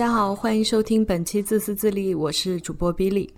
[0.00, 3.28] 大家好，欢迎收听本期自私自利，我是主播 Billy。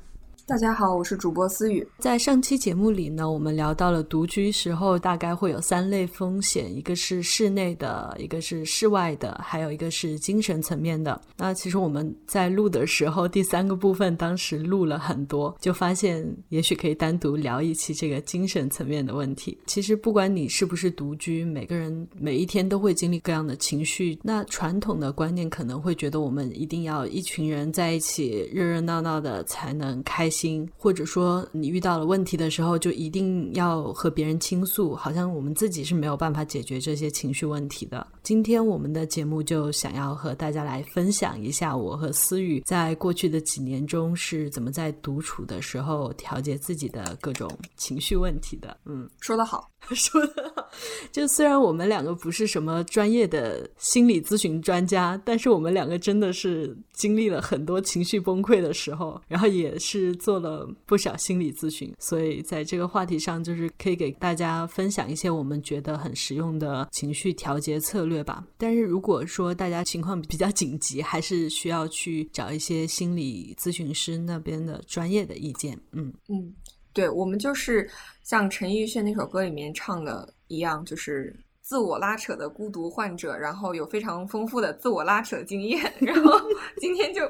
[0.45, 1.87] 大家好，我是主播思雨。
[1.99, 11.19] 在上期节目里呢，我们聊到了独居时候大概会有三类风险，一个是室内的，一个是室外的，还有一个是精神层面的。
[11.37, 19.57] 那其实我们在录的时候，第三个部分当时录了很多，就发现也许可以单独聊一期这个精神层面的问题。
[19.67, 24.19] 其实不管你是不是独居，每个人每一天都会经历各样的情绪。
[24.25, 30.32] 那传统的观念可能会觉得我们一定要一群人在一起热热闹闹的才能开。
[30.33, 38.07] 心，或者说你遇到了问题的时候，就一定要和别人倾诉，好像我们自己是没有办法解决这些情绪问题的。
[38.23, 48.75] 今天我们的节目就想要和大家来分享一下，我和思雨在过去的几年中是怎么在独处的时候调节自己的各种情绪问题的。
[48.87, 50.67] 嗯，说得好， 说得好。
[51.11, 60.13] 就虽然我们两个不是什么专业的心理咨询专家，但是我们两个真的是经历了很多情绪崩溃的时候，然后也是。
[60.23, 68.47] 做了不少心理咨询，所以在这个话题上，就是可以给大家分享一些我们觉得很实用的情绪调节策略吧。
[68.57, 75.77] 但是如果说大家情况比较紧急，还是需要去找一些心理咨询师那边的专业的意见。
[75.91, 76.55] 嗯嗯，
[76.93, 77.91] 对，我们就是
[78.23, 86.39] 像陈奕迅那首歌里面唱的一样，就是自我拉扯的孤独患者，然后有非常丰富的自我拉扯经验， 然后
[86.79, 87.23] 今天就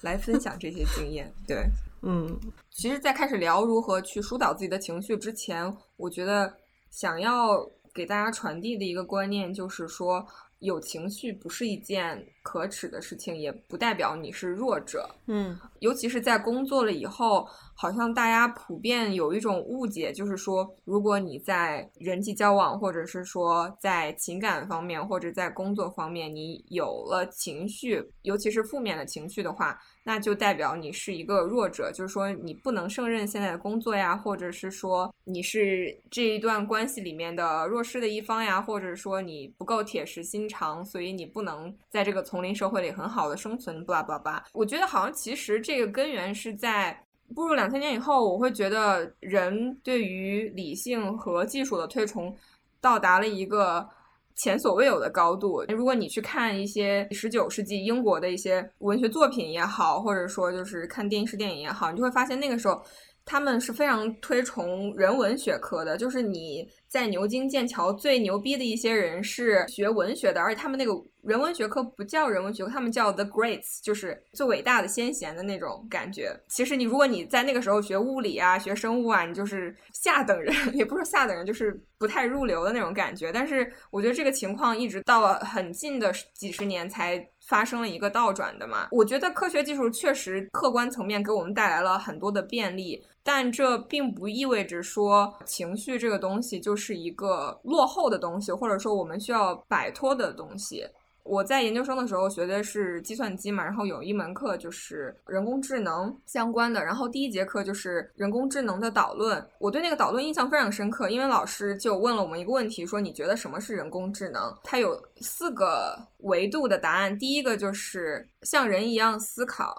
[0.00, 1.30] 来分享这些经验。
[1.46, 1.66] 对。
[2.04, 2.36] 嗯，
[2.70, 6.52] 其实，在开始聊如何去疏导自己的情绪之前，我觉得
[6.90, 10.26] 想要给大家传递的一个观念就是说，
[10.58, 15.08] 有情绪不是一件可耻的事情，也不代表你是弱者。
[15.28, 17.48] 嗯，尤其是在工作了以后，
[17.82, 29.76] 好像大家普遍有一种误解，就是说，如果你在人际交往，或者是说在情感方面，或者在工作方面，你有了情绪，尤其是负面的情绪的话。
[30.04, 43.84] 那就代表你是一个弱者，就是说你不能胜任现在的工作呀，或者是说你是这一段关系里面的弱势的一方呀，或者说你不够铁石心肠，所以你不能在这个丛林社会里很好的生存。
[43.84, 47.00] 巴拉巴拉，我觉得好像其实这个根源是在
[47.32, 52.34] 步入两千年以后，我会觉得人对于理性和技术的推崇
[52.80, 53.88] 到达了一个。
[54.34, 55.62] 前所未有的高度。
[55.68, 62.82] 如果你去看一些十九世纪英国的一些文学作品也好，或者说就是看电视电影也好，你就会发现那个时候
[63.26, 65.98] 他们是非常推崇人文学科的。
[65.98, 70.92] 就是你在牛津、剑桥最牛逼的一些人是学文学的，而且他们那个。
[71.22, 76.36] 人文学科不叫人文学科，他们叫 the greats，就是最伟大的先贤的那种感觉。
[76.48, 83.30] 其实你如果你在那个时候学物理啊、学生物啊，你就是下等人， 也不是下等人，就是不太入流的那种感觉。
[83.30, 88.88] 但是我觉得这个情况一直到了很近的几十年才发生了一个倒转的嘛。
[88.90, 100.84] 我觉得科学技术确实客观层面给我们带来了很多的便利，但这并不意味着说情绪这个东西就是是一个落后的东西，或者说我们需要摆脱的东西。
[101.24, 109.40] 我在研究生的时候学的是计算机嘛，然后有一门课就是人工智能相关的，然后第一节课就是人工智能的导论。
[109.60, 114.52] 我对那个导论印象非常深刻，因为老师就问了我们一个问题，说你觉得什么是人工智能？
[114.64, 119.76] 它有四个维度的答案，第一个就是像人一样思考，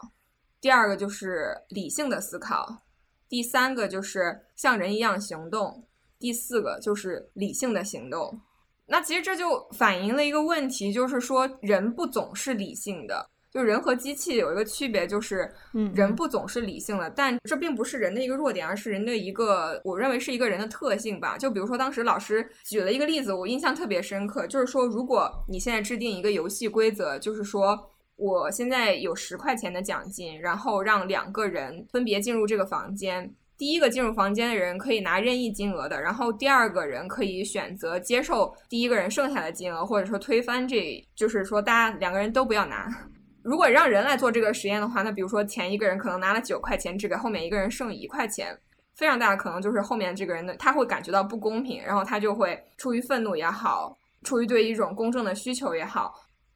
[0.62, 2.66] 第二个就是理性的思考，
[3.28, 5.86] 第三个就是像人一样行动，
[6.24, 8.40] 第四个就是理性的行动。
[8.86, 15.54] 那其实这就反映了一个问题，就是说人不总是理性的，就人和机器有一个区别，就是
[15.94, 21.38] 人不总是理性的，但这并不是人的一个弱点，而是人的一个，我认为是一个人的特性吧。
[21.38, 27.78] 就比如说当时老师举了一个例子，我印象特别深刻，就是说如果你现在制定一个游戏规则，就是说
[28.16, 33.30] 我现在有十块钱的奖金，然后让两个人分别进入这个房间。
[33.58, 42.88] 第一个进入房间的人可以拿任意金额的，然后第二个人可以选择接受第一个人剩下的金额，或者说推翻，这就是说大家两个人都不要拿。
[43.42, 48.58] 如果让人来做这个实验的话，那比如说前一个人可能拿了九块钱，只给后面一个人剩一块钱，
[48.96, 56.14] 非常大的可能就是后面这个人的他会感觉到不公平，然后他就会出于愤怒也好，出于对一种公正的需求也好。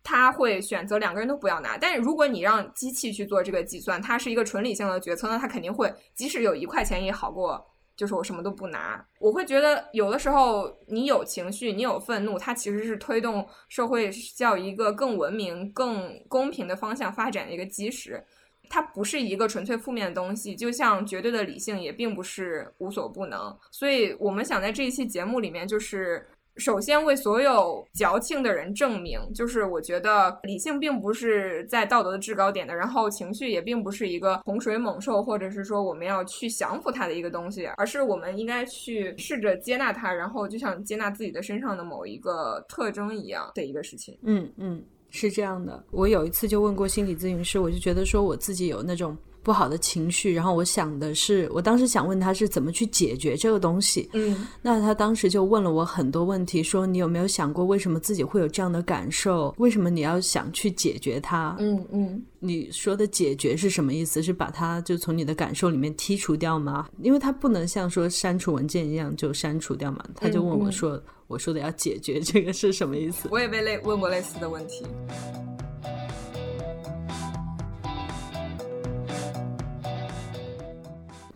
[0.09, 7.61] 他会选择两个人都不要拿，但是如果你让机器去做这个计算，它是一个纯理性的决策，那它肯定会，即使有一块钱也好过，
[7.93, 9.05] 就是我什么都不拿。
[9.19, 18.23] 我会觉得有的时候你有情绪，你有愤怒，它其实是推动社会叫一个更文明、更公平的方向发展的一个基石，
[18.69, 20.55] 它不是一个纯粹负面的东西。
[20.55, 26.25] 就像绝对的理性也并不是无所不能，所以我们想在这一期节目里面就是。
[26.57, 44.17] 首先为所有矫情的人证明，就是我觉得理性并不是在道德的制高点的，然后情绪也并不是一个洪水猛兽，或者是说我们要去降服它的一个东西，而是我们应该去试着接纳它，然后就像接纳自己的身上的某一个特征一样的一个事情。
[44.23, 45.83] 嗯嗯，是这样的。
[45.91, 49.15] 我有一次就问过心理咨询师，我就觉得说我自己有那种。
[49.47, 54.09] 不好的情绪，然后我想的是，我当时想问他是怎么去解决这个东西。
[54.11, 59.55] 嗯，那他当时就问了我很多问题，说你有没有想过为什么自己会有这样的感受？
[59.57, 61.55] 为什么你要想去解决它？
[61.59, 64.21] 嗯嗯，你说的解决是什么意思？
[64.21, 66.89] 是把它就从你的感受里面剔除掉吗？
[67.01, 70.03] 因为它不能像说删除文件一样就删除掉嘛。
[70.13, 73.29] 他就问我说，我说的要解决这个是什么意思？
[73.31, 74.85] 我也被类问过类似的问题。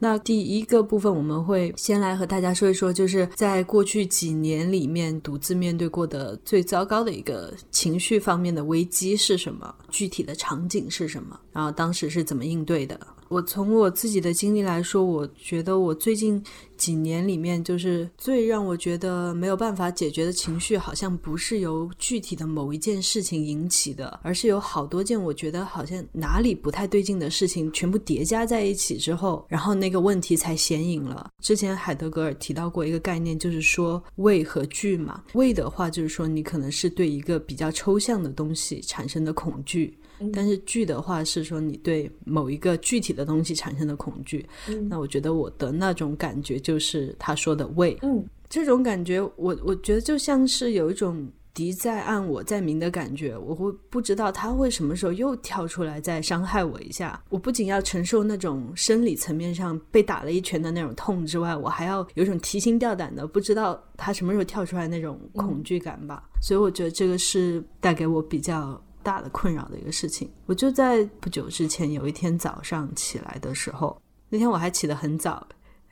[0.04, 13.00] 那第一个部分，我们会先来和大家说一说，就是在过去几年里面独自面对过的最糟糕的一个情绪方面的危机是什么，具体的场景是什么，然后当时是怎么应对的。
[13.32, 16.44] 我从我自己的经历来说，我觉得我最近
[16.76, 31.32] 几年里面，就是最让我觉得没有办法解决的情绪，好像不是由具体的某一件事情引起的，而是有好多件我觉得好像哪里不太对劲的事情，全部叠加在一起之后，然后那个问题才显影了。
[31.40, 35.24] 之前海德格尔提到过一个概念，就是说畏和惧嘛。
[35.36, 39.98] 畏的话，就是说你可能是对一个比较抽象的东西产生的恐惧。
[40.34, 44.46] 但是惧的话是说你对某一个具体的东西产生的恐惧，
[44.90, 68.82] 那我觉得我的那种感觉就是他说的畏，嗯，这种感觉我我觉得就像是有一种敌在暗我在明的感觉，我会不知道他会什么时候又跳出来再伤害我一下，我不仅要承受那种生理层面上被打了一拳的那种痛之外，我还要有种提心吊胆的不知道他什么时候跳出来那种恐惧感吧，所以我觉得这个是带给我比较。
[69.04, 75.46] 大的困扰的一个事情，我就在不久之前有一天早上起来的时候，那天我还起得很早，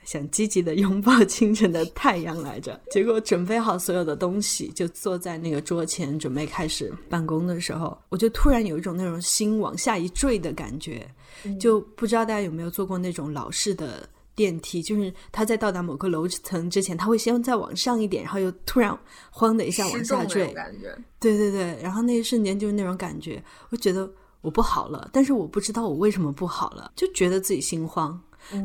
[0.03, 2.79] 想积极的拥抱清晨的太阳来着。
[2.91, 11.09] 结果准备好所有的东西，就坐在那个桌前准备开始办公的时候，我就突然有一种那种心往下一坠的感觉，
[11.59, 14.07] 就不知道大家有没有做过那种老式的。
[14.39, 18.97] 电梯就是他在到达某个楼层之前，他会先再往上一点，然后又突然
[19.30, 20.97] 慌的一下往下坠，感觉。
[21.19, 24.09] 对对对，然后那一瞬间就是那种感觉，我觉得
[24.39, 28.18] 我不好了，但是我不知道我为什么不好了，就觉得自己心慌。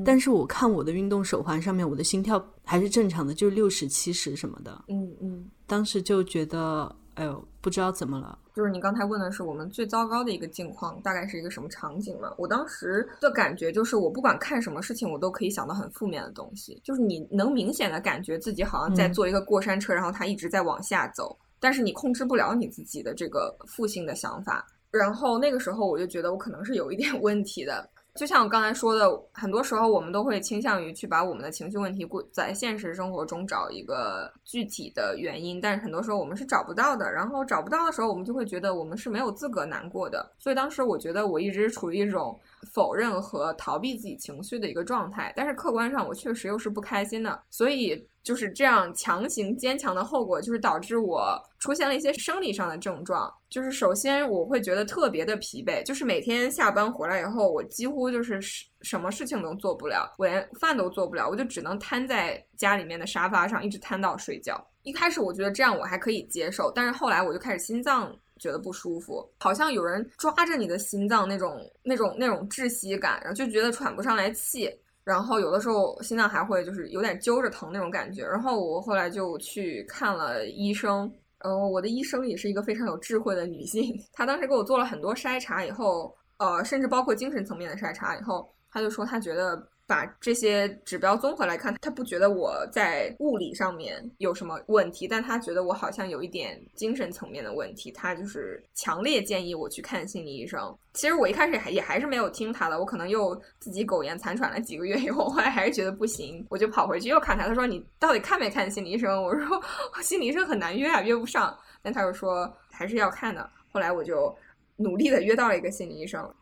[0.05, 4.85] 但是我看我的运动手环上面，我的心跳还是正常的，就是六十七十什么的。
[4.87, 6.95] 嗯嗯，当时就觉得。
[7.17, 8.37] 哎呦，不知道怎么了。
[8.55, 12.33] 就是你刚才问的是我们最糟糕的一个境况，大概是一个什么场景嘛？
[12.39, 16.81] 我当时的感觉就是，我不管看什么事情，我都可以想到很负面的东西。
[16.85, 24.65] 就是你能明显的感觉自己好像在坐一个过山车，然后它一直在往下走，但是你控制不了你自己的这个负性的想法。
[24.93, 27.91] 然后那个时候我就觉得我可能是有一点 问题的。
[28.15, 37.11] 就像我刚才说的，很多时候我们都会倾向于去把我们的情绪问题过在现实生活中找一个具体的原因，但是很多时候我们是找不到的。
[37.11, 40.31] 然后找不到的时候，我们就会觉得我们是没有资格难过的。
[40.39, 42.39] 所以当时我觉得我一直处于一种
[42.73, 47.43] 否认和逃避自己情绪的一个状态，但是客观上我确实又是不开心的。
[47.51, 48.07] 所以。
[48.25, 53.31] 就是这样强行坚强的后果，就是导致我出现了一些生理上的症状。
[53.51, 58.41] 就是首先我会觉得特别的疲惫，就是每天下班回来以后，我几乎就是
[58.81, 64.59] 什么事情都做不了，我连饭都做不了，我就只能瘫在家里面的沙发上，一直瘫到睡觉。
[64.85, 68.11] 一开始我觉得这样我还可以接受，但是后来我就开始心脏
[68.41, 74.71] 觉得不舒服，好像有人抓着你的心脏那种那种那种窒息感，然后就觉得喘不上来气。
[75.05, 81.01] 然后有的时候心脏还会就是有点揪着疼那种感觉，然后我后来就去看了医生，
[81.39, 89.63] 然后我的医生也是一个非常有智慧的女性， 她当时给我做了很多筛查以后，呃，甚至包括精神层面的筛查以后，她就说她觉得。
[89.87, 97.93] 把这些指标综合来看，他不觉得我在物理上面有什么问题，但他觉得我好像有一点精神层面的问题。
[97.93, 100.75] 他就是强烈建议我去看心理医生。
[100.95, 107.47] 其实我一开始也还是没有听他的，我可能又自己苟延残喘了几个月以后， 后来还是觉得不行，我就跑回去又看他。
[107.47, 109.23] 他说你到底看没看心理医生？
[109.23, 109.63] 我说
[110.03, 111.57] 心理医生很难约啊，约不上。
[111.83, 113.51] 但他又说还是要看的。
[113.71, 114.35] 后来我就
[114.77, 116.35] 努力的约到了一个心理医生。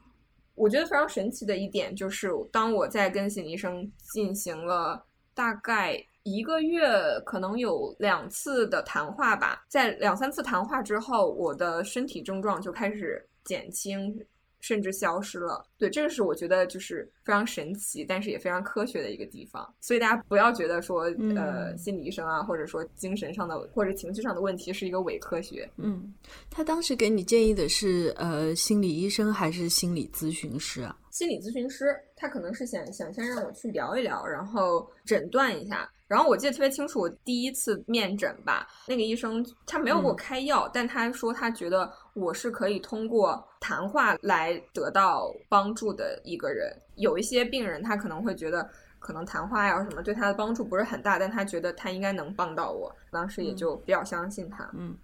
[0.54, 5.04] 我觉得非常神奇的一点就是，当我在跟心理医生进行了
[5.34, 6.86] 大概一个月，
[7.24, 14.24] 可能有两次的谈话吧，在两三次谈话之后，我的身体症状就开始减轻，
[14.62, 15.62] 甚至消失了。
[15.76, 19.74] 对，这个是我觉得就是非常神奇，但是也非常科学的一个地方。
[19.80, 21.02] 所以大家不要觉得说，
[21.36, 25.68] 呃，心理医生啊，或者说精神上的或者情绪上的问题是一个伪科学。
[25.76, 26.14] 嗯，
[26.48, 30.96] 他当时给你建议的是，呃，心理医生还是心理咨询师啊？
[31.10, 35.90] 心理咨询师，他可能是想想先让我去聊一聊，然后诊断一下。
[36.08, 46.70] 然后我记得特别清楚，我第一次面诊吧，那个医生他没有给我开药，但他说他觉得我是可以通过谈话来得到帮助的一个人。
[46.96, 54.68] 有一些病人他可能会觉得，可能谈话呀什么对他的帮助不是很大，但他觉得他应该能帮到我，当时也就比较相信他。
[54.74, 54.94] 嗯，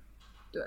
[0.52, 0.62] 对。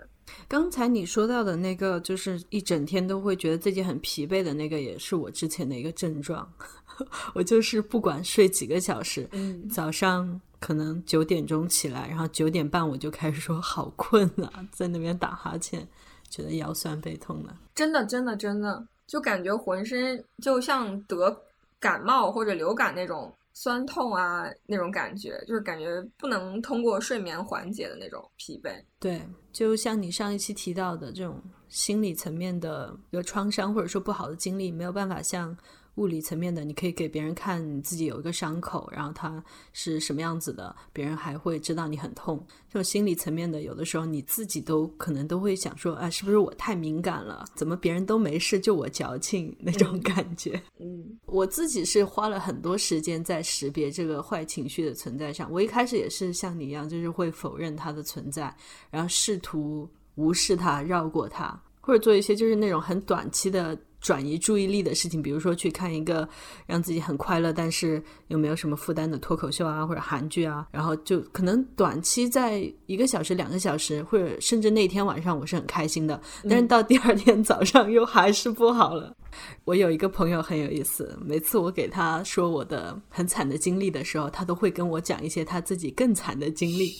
[0.48, 6.50] 刚才你说到的那个，就是一整天都会觉得自己很疲惫的那个，也是我之前的一个症状。
[7.34, 15.86] 我就是不管睡几个小时，嗯，早上可能九点钟起来，然后九点半我就开始说好困啊，在那边打哈欠，
[16.32, 17.56] 觉得腰酸背痛的。
[17.76, 21.40] 真的，真的，真的，就感觉浑身就像得
[21.80, 28.72] 感冒或者流感那种酸痛啊，那种感觉，就是感觉不能通过睡眠缓解的那种疲惫。
[29.00, 29.22] 对，
[29.52, 35.56] 就像你上一期提到的这种心理层面的一个创伤，或者说不好的经历，没有办法像。
[35.96, 39.44] 物理层面的，你可以给别人看你自己有一个伤口，然后它
[39.74, 42.42] 是什么样子的，别人还会知道你很痛。
[42.70, 47.46] 这种心理层面的，有的时候你自己都可能都会想说，啊，是不是我太敏感了？
[47.56, 50.62] 怎么别人都没事，就我矫情那种感觉？
[50.80, 55.52] 嗯，我自己是花了很多时间在识别这个坏情绪的存在上。
[55.52, 58.56] 我一开始也是像你一样，就是会否认它的存在，
[58.90, 63.78] 然后试图无视它、绕过它，或者做一些就是那种很短期的。
[64.02, 66.28] 转移注意力的事情，比如说去看一个
[66.66, 79.16] 让自己很快乐，但是又没有什么负担的脱口秀啊，或者韩剧啊，然后就可能短期在一个小时、两个小时，或者甚至那天晚上我是很开心的，但是到第二天早上又还是不好了。
[79.64, 86.96] 我有一个朋友很有意思，每次我给他说我的很惨的经历的时候，他都会跟我讲一些他自己更惨的经历。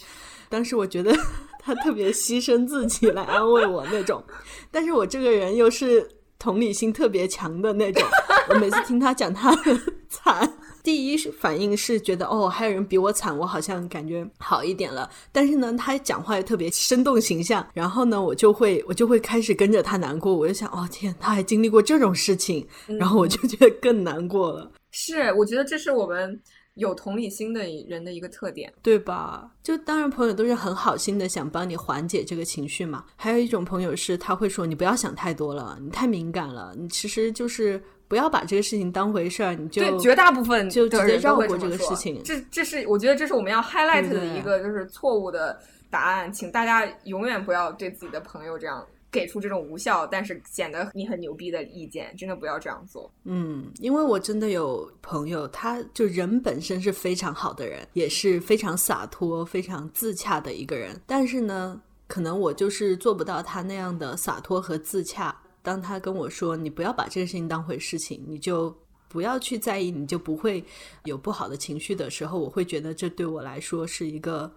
[0.50, 1.12] 当时我觉得
[1.60, 4.24] 他特别牺牲自己来安慰我那种，
[4.70, 6.08] 但是我这个人又是。
[6.42, 8.04] 同理心特别强的那种，
[8.50, 9.80] 我每次听他讲他很
[10.10, 10.52] 惨，
[10.84, 15.08] 第一反应是觉得哦，还有人比我惨，我好像感觉好一点了。
[15.32, 20.36] 但是呢，他讲话又特别生动形象，然后呢，我就会我就会开始跟着他难过。
[20.36, 22.68] 我就想，哦天，他还经历过这种事情，
[23.00, 24.72] 然后我就觉得更难过了。
[24.90, 26.42] 是，我觉得这是我们。
[26.82, 29.50] 有同理心的人的一个特点，对吧？
[29.64, 33.06] 就当然朋友都是很好心的，想帮你缓解这个情绪嘛。
[33.16, 42.22] 还有一种朋友是他会说你不要想太多了，你太敏感了，你其实就是不要把这个事情当回事儿，你就对绝大部分就直接绕过这个事情。
[42.24, 45.60] 这这是我觉得这是我们要 highlight 的一个就是错误的
[45.90, 48.84] 答案，请大家永远不要对自己的朋友这样。
[49.12, 53.12] 给出这种无效，但是显得你很牛逼的意见，真的不要这样做。
[53.26, 60.98] 嗯，因为我真的有朋友，他就人本身是非常好的人，也是非常洒脱、非常自洽的一个人。
[61.06, 65.36] 但是呢，可能我就是做不到他那样的洒脱和自洽。
[65.62, 68.74] 当他跟我说：“你不要把这个事情当回事情，你就
[69.10, 70.64] 不要去在意，你就不会
[71.04, 74.50] 有不好的情绪”的时候，我会觉得这对我来说是一个。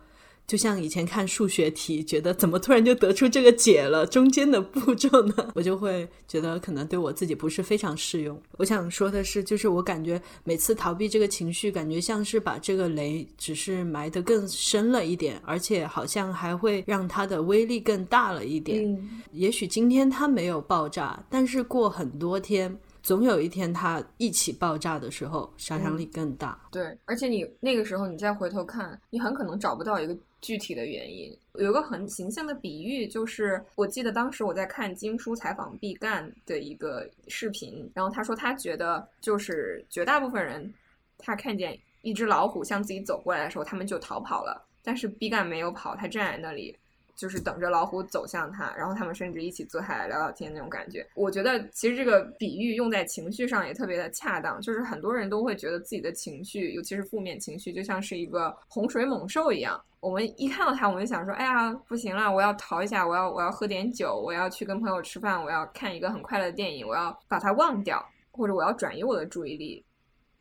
[0.47, 5.35] 就像以前看数学题，觉得怎么突然就得出这个解了，中间的步骤呢？
[5.57, 8.39] 我就会觉得可能对我自己不是非常适用。
[8.59, 19.03] 我想说的是，就是我感觉每次逃避这个情绪，感觉像是把这个雷只是埋得更深了一点，而且好像还会让它的威力更大了一点。
[19.33, 22.79] 也许今天它没有爆炸，但是过很多天。
[23.03, 26.59] 总有一天，它一起爆炸的时候，杀伤力更大。
[26.73, 31.35] 对，而且你那个时候，你再回头看，你很可能找不到一个具体的原因。
[31.55, 40.71] 有个很形象的比喻，就是我记得当时我在看金叔采访毕赣的一个视频，然后他说他觉得，就是绝大部分人，
[41.17, 46.77] 他看见一只老虎向自己走过来的时候，他们就逃跑了，但是毕赣没有跑，他站在那里。
[47.17, 51.07] 就是等着老虎走向他，然后他们甚至一起坐下来聊聊天那种感觉。
[51.15, 54.61] 我觉得其实这个比喻用在情绪上也特别的恰当。
[54.61, 59.81] 就是很多人都会觉得自己的情绪，尤其是负面情绪，就像是一个洪水猛兽一样。
[60.01, 69.83] 我们一看到它，我们就想说：“哎呀，不行了，我要逃一下，我要我要喝点酒，我要去跟朋友吃饭，我要看一个很快乐的电影，我要把它忘掉，或者我要转移我的注意力，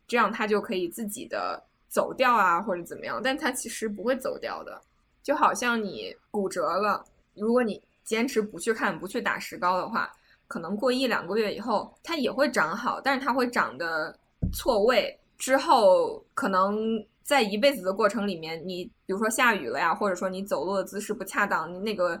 [0.06, 3.20] 这样它就可以自己的走掉啊，或者怎么样。
[3.24, 4.78] 但它其实不会走掉的。”
[5.24, 7.02] 就好像你骨折了，
[7.34, 10.12] 如果你坚持不去看、不去打石膏的话，
[10.46, 14.16] 可能过一两个月以后，它也会长好，但是它会长得
[14.52, 15.18] 错位。
[15.38, 16.78] 之后可能
[17.22, 22.20] 在一辈子的过程里面，你比如说下雨了呀，或者说你走路的姿势不恰当，你那个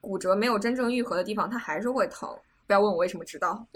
[0.00, 2.28] 骨折没有真正愈合的地方，它还是会疼。
[2.66, 3.66] 不要问我为什么知道。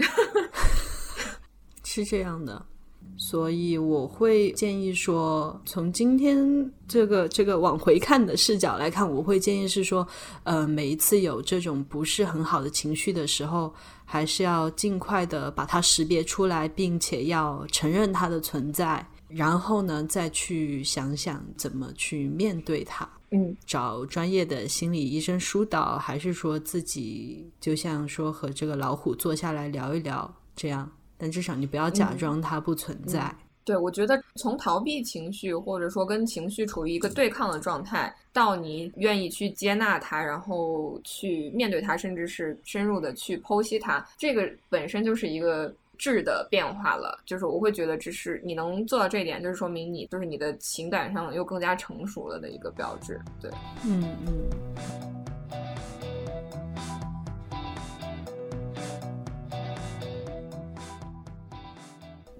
[1.84, 2.66] 是这样的。
[3.16, 10.06] 所以我会建议说，从今天这个这个往回看的视角来看，我会建议是说，
[10.42, 13.72] 呃，每一次有这种不是很好的情绪的时候，
[14.04, 23.08] 还是要尽快的把它识别出来，并且要承认它的存在，然后呢，再去想想怎么去面对它。
[23.30, 30.90] 嗯，找专业的心理医生疏导，还是说自己就像说和这个老虎坐下来聊一聊，这样。
[31.22, 33.32] 但至少你不要假装它不存在。
[33.64, 47.20] 对，我觉得从逃避情绪，或者说跟情绪处于一个对抗的状态，到你愿意去接纳它，然后去面对它，甚至是深入的去剖析它，这个本身就是一个质的变化了。
[47.24, 53.20] 就是我会觉得，这是你能做到这一点，就是说明你就是你的情感上又更加成熟了的一个标志。
[53.40, 53.48] 对，
[53.86, 55.21] 嗯嗯。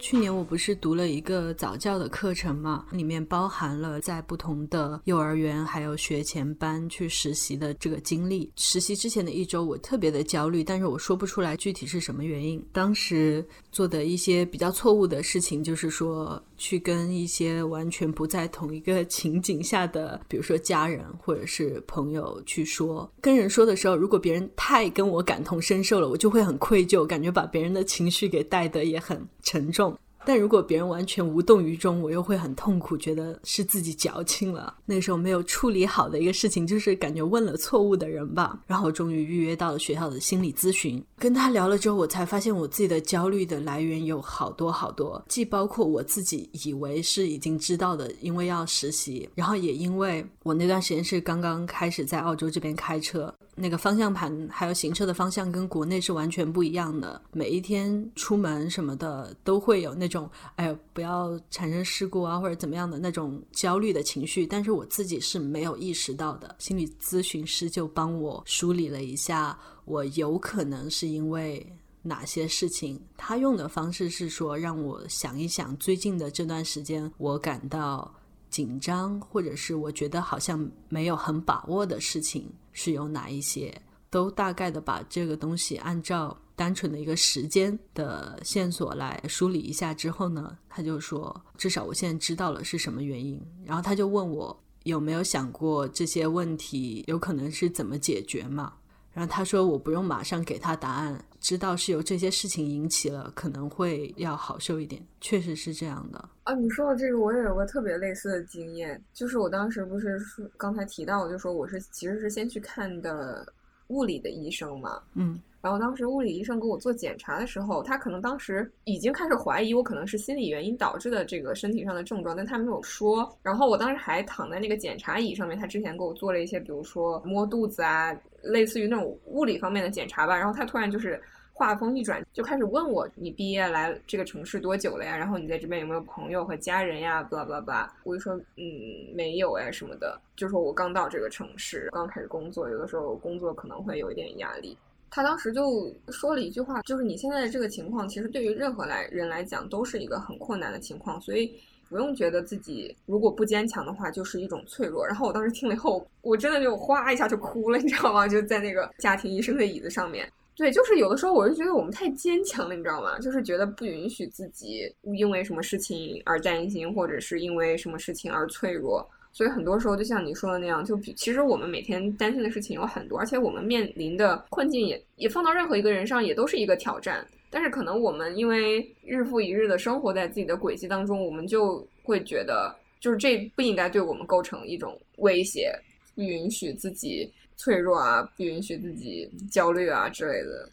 [0.02, 8.50] 去年我不是读了一个早教的课程嘛，里面包含了在不同的幼儿园还有学前班去实习的这个经历。
[8.56, 12.60] 实习之前的一周，我特别的焦虑，但是我说不出来具体是什么原因。
[12.72, 23.10] 当时做的一些比较错误的事情，就是说去跟一些完全不在同一个情景下的，比如说家人或者是朋友去说。
[23.20, 29.98] 跟人说的时候，如果别人太跟我感同身受了，我就会很愧疚，感觉把别人的情绪给带得也很沉重。
[30.24, 34.74] 但如果别人完全无动于衷，我又会很痛苦，觉得是自己矫情了。
[34.84, 38.60] 那个时候没有处理好的一个事情，就是感觉问了错误的人吧。
[38.66, 53.32] 然后终于预约到了学校的心理咨询，跟他聊了之后，我才发现我自己的焦虑的来源有好多好多，既包括我自己以为是已经知道的，因为要实习，然后也因为我那段时间是刚刚开始在澳洲这边开车。
[53.54, 57.20] 那个方向盘还有行车的方向跟国内是完全不一样的。
[57.32, 64.46] 每一天出门什么的都会有那种，哎，不要产生事故啊，或者怎么样的那种焦虑的情绪。
[64.46, 66.54] 但是我自己是没有意识到的。
[66.58, 71.66] 心理咨询师就帮我梳理了一下，我有可能是因为
[72.02, 73.00] 哪些事情。
[73.16, 78.12] 他用的方式是说，让我想一想最近的这段时间，我感到。
[78.52, 83.74] 紧张，或者是我觉得好像没有很把握的事情是有哪一些？
[84.10, 93.40] 都大概的把这个东西按照单纯的一个时间的线索来梳理一下之后呢，他就说，至少我现在知道了是什么原因。
[93.64, 98.74] 然后他就问我有没有想过这些问题有可能是怎么解决嘛？
[99.12, 101.24] 然后他说我不用马上给他答案。
[101.38, 106.54] 知道是由这些事情引起了，可能会要好受一点，确实是这样的啊。
[106.54, 113.44] 你说的这个，我也有个特别类似的经验，就是我当时不是说刚才提到，就说我是其实是先去看的
[113.88, 115.36] 物理的医生嘛，嗯。
[115.62, 123.32] 然后当时物理医生给我做检查的时候，他可能当时已经开始怀疑我可能是心理原因导致的这个身体上的症状，但他没有说。
[123.42, 130.36] 然后我当时还躺在那个检查椅上面，他之前给我做了一些，比如说摸肚子啊，类似于那种物理方面的检查吧。
[130.36, 131.22] 然后他突然就是
[131.52, 135.16] 话锋一转，就开始问我：“你毕业来这个城市多久了呀？
[135.16, 137.94] 然后你在这边有没有朋友和家人呀？”巴拉巴拉巴拉。
[138.02, 144.76] 我就说：“嗯，没有呀什么的。”就说我刚到这个城市，刚开始工作，有的时候工作可能会有一点压力。
[145.14, 151.54] 他当时就说了一句话，就是你现在的这个情况，其实对于任何来人来讲都是一个很困难的情况，所以
[151.90, 155.06] 不用觉得自己如果不坚强的话，就是一种脆弱。
[155.06, 158.26] 然后我当时听了以后，我真的就哗一下就哭了，你知道吗？
[158.26, 160.26] 就在那个家庭医生的椅子上面。
[160.56, 163.18] 对，就是有的时候我就觉得我们太坚强了，你知道吗？
[163.18, 169.06] 就是觉得不允许自己因为什么事情而担心，或者是因为什么事情而脆弱。
[169.32, 177.26] 所以很多时候，就像你说的那样，就其实我们每天担心的事情有很多，而且我们面临的困境也也放到任何一个人上也都是一个挑战。
[177.50, 185.70] 但是可能我们因为日复一日的生活在自己的轨迹当中，我们就会觉得，就是这不应该对我们构成一种威胁，
[186.14, 190.68] 不允许自己脆弱啊，不允许自己焦虑啊之类的，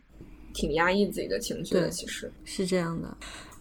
[0.53, 1.89] 挺压抑自己的情绪的。
[1.89, 3.17] 其实是这样的。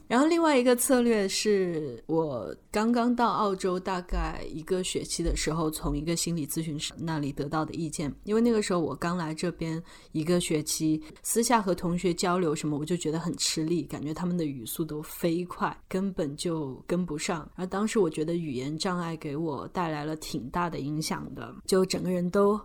[0.09, 8.12] 然后另外一个策略是我刚刚到澳洲大概一个学期的时候，从一个心理咨询师那里得到的意见。
[8.25, 9.81] 因为那个时候我刚来这边
[10.12, 17.49] 一个学期，私下和同学交流什么，我就觉得很吃力，感觉他们的语速都飞快，根本就跟不上。
[17.55, 22.59] 而当时我觉得语言障碍给我带来了挺大的影响的，就整个人都。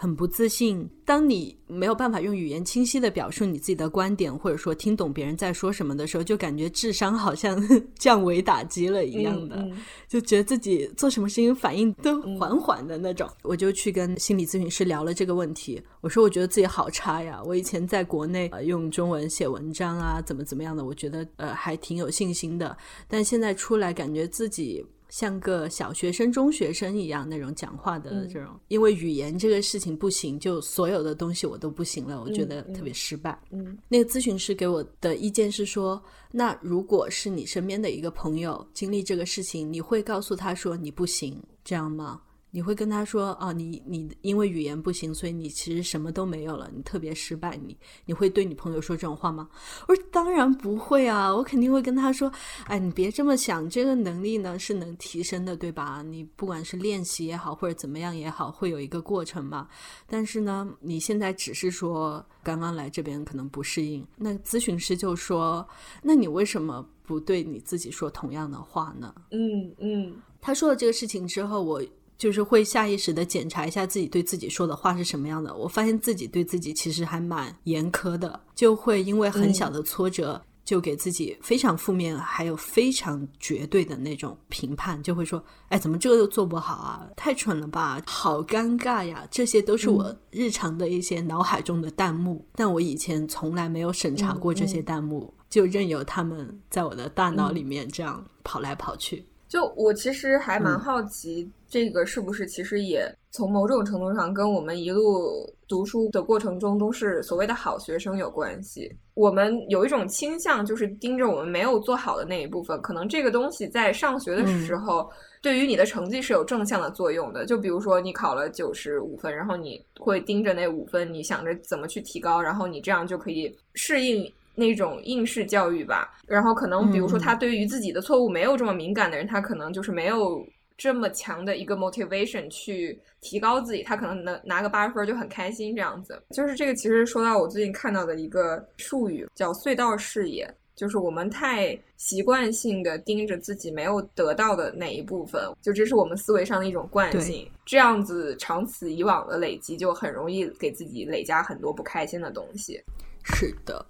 [0.00, 0.88] 很不自信。
[1.04, 7.62] 当你没有办法用语言清晰的表述你自己的观点，或者说听懂别人在说什么的时候，就感觉智商好像
[7.98, 9.62] 降维打击了一样的，
[10.08, 13.28] 就觉得自己做什么事情反应都缓缓的那种。
[13.42, 22.74] 我就去跟心理咨询师聊了这个问题，我说我觉得自己好差呀，我以前在国内呃用中文写文章啊，怎么怎么样的，我觉得呃还挺有信心的，
[23.06, 24.82] 但现在出来感觉自己。
[25.10, 33.38] 像个小学生、中学生一样那种讲话的这种，因为语言这个事情不行，就所有的东西我都不行了，我觉得特别失败。
[33.50, 42.22] 嗯，那个咨询师给我的意见是说，那如果是你身边的一个朋友经历这个事情，你会告诉他说你不行，这样吗？
[42.50, 47.56] 你会跟他说啊，你你因为语言不行，所以你其实什么都没有了，你特别失败。
[47.56, 49.48] 你你会对你朋友说这种话吗？
[49.86, 52.30] 我说当然不会啊，我肯定会跟他说，
[52.64, 56.02] 哎，你别这么想，这个能力呢是能提升的，对吧？
[56.02, 59.68] 你不管是练习也好，或者怎么样也好，会有一个过程嘛。
[60.08, 64.04] 但是呢，你现在只是说刚刚来这边可能不适应。
[64.16, 65.66] 那咨询师就说，
[66.02, 69.14] 那你为什么不对你自己说同样的话呢？
[69.30, 71.80] 嗯嗯，他说了这个事情之后，我。
[72.20, 75.56] 就是会下意识的检查一下自己对自己说的话是什么样的。
[75.56, 87.08] 我发现自己对自己其实还蛮严苛的，就会因为很小的挫折就给自己非常负面，还有非常绝对的那种评判，就会说：“哎，怎么这个都做不好啊？
[87.16, 99.24] 太蠢了吧，好尴尬呀！”这些都是我日常的一些脑海中的弹幕，但我以前从来没有审查过这些弹幕，就任由他们在我的大脑里面这样跑来跑去。
[99.50, 108.88] 就我其实还蛮好奇，这个是不是其实也从某种程度上跟我们一路读书的过程中都是所谓的好学生有关系？
[109.14, 112.80] 我们有一种倾向，就是盯着我们没有做好的那一部分。
[112.80, 115.10] 可能这个东西在上学的时候，
[115.42, 117.44] 对于你的成绩是有正向的作用的。
[117.44, 124.32] 就比如说你考了九十五分，然后你会盯着那五分，你想着怎么去提高，然后你这样就可以适应。
[124.54, 136.20] 那种应试教育吧，然后可能比如说他对于自己的错误没有这么敏感的人，他可能就是没有这么强的一个 motivation 去提高自己，他可能能拿个八十分就很开心这样子。
[136.30, 147.46] 就是这个其实说到我最近看到的一个术语叫隧道视野，就是我们太习惯性的盯着自己没有得到的哪一部分，就这是我们思维上的一种惯性。
[147.66, 152.82] 这样子长此以往的累积，就很容易给自己累加很多不开心的东西。
[153.22, 153.86] 是的。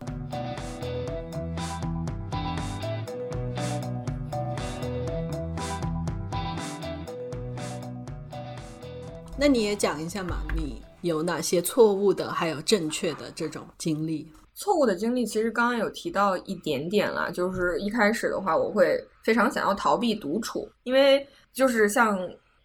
[9.38, 14.30] 那你也讲一下嘛，你有哪些错误的，还有正确的这种经历？
[14.54, 22.18] 错误的经历其实刚刚有提到一点点啦，就是一开始的话，我会非常想要逃避独处，因为就是像。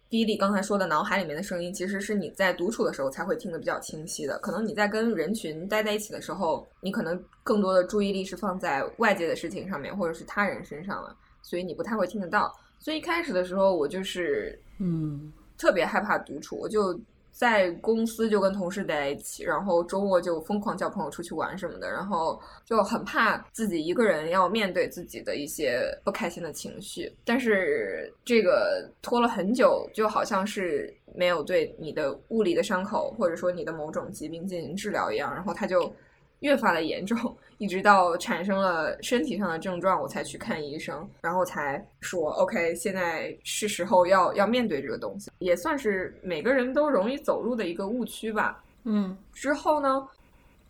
[0.08, 4.38] 比利刚才说的脑海里面的声音，其实是你在独处的时候才会听得比较清晰的。
[4.38, 12.54] 可能你在跟人群待在一起的时候，你可能更多的注意力是放在外界的事情上面，或者是他人身上了，所以你不太会听得到。
[12.78, 16.98] 所以一开始的时候，我就是嗯，特别害怕独处，我就。
[17.38, 27.14] 在公司就跟同事待在一起，然后周末就疯狂叫朋友出去玩什么的，然后就很怕自己一个人要面对自己的一些不开心的情绪。
[27.26, 35.94] 但是这个拖了很久，就好像是没有对你的物理的伤口或者说你的某种疾病进行治疗一样，然后他就。
[36.40, 48.62] 越发的严重，一直到产生了身体上的症状，我才去看医生，然后才说 OK，现在是时候要要面对这个东西，也算是每个人都容易走入的一个误区吧。
[48.84, 50.06] 嗯，之后呢，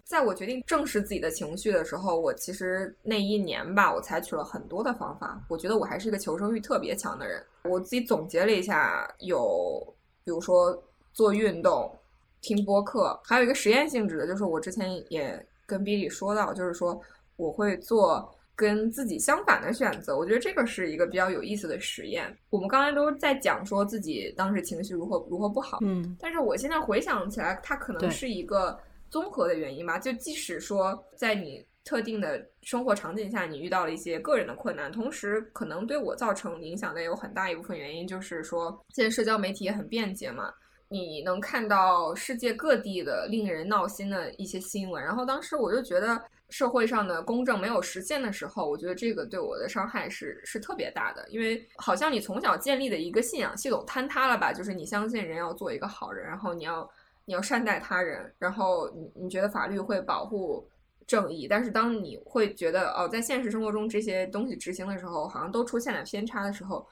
[0.04, 5.38] 在我决定正视自己的情绪的时候，我其实那一年吧，我采取了很多的方法。
[5.48, 7.44] 我觉得我还是一个求生欲特别强的人。
[7.64, 9.84] 我自己总结了一下，有
[10.24, 10.80] 比如说
[11.12, 11.92] 做运动、
[12.40, 15.44] 听播客，还有一个实验性质的，就是我之前也。
[15.66, 16.98] 跟比利说到，就是说
[17.36, 20.16] 我会做跟自己相反的选择。
[20.16, 22.34] 我觉得这个是一个比较有意思的实验。
[22.50, 28.78] 我们刚才都在讲说自己当时情绪如何如何不好，嗯，但是我现在回想起来，它可能是一个
[29.10, 29.98] 综合的原因吧。
[29.98, 40.52] 就即使说在你特定的生活场景下，你遇到了一些个人的困难，同时可能对我造成影响的有很大一部分原因，就是说现在社交媒体也很便捷嘛。
[40.88, 56.88] 你能看到世界各地的令人闹心的一些新闻，然后当时我就觉得社会上的公正没有实现的时候，我觉得这个对我的伤害是是特别大的，因为好像你从小建立的一个信仰系统坍塌了吧，就是你相信人要做一个好人，然后你要
[57.24, 60.64] 你要善待他人，然后你你觉得法律会保护
[61.04, 66.86] 正义，但是当你会觉得哦，在现实生活中这些东西执行的时候，好像都出现了偏差的时候，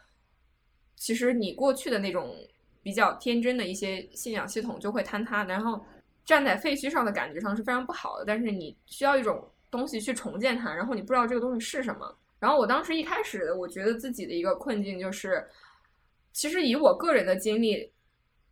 [0.96, 2.36] 其实你过去的那种。
[2.84, 5.84] 比较天真的一些信仰系统就会坍塌，然后
[6.24, 8.24] 站在废墟上的感觉上是非常不好的。
[8.24, 12.16] 但是你需要一种东西去重建它，然后你不知道这个东西是什么。
[12.38, 15.42] 然后我当时一开始，我觉得自己的一个困境就是，
[16.32, 17.90] 其实以我个人的经历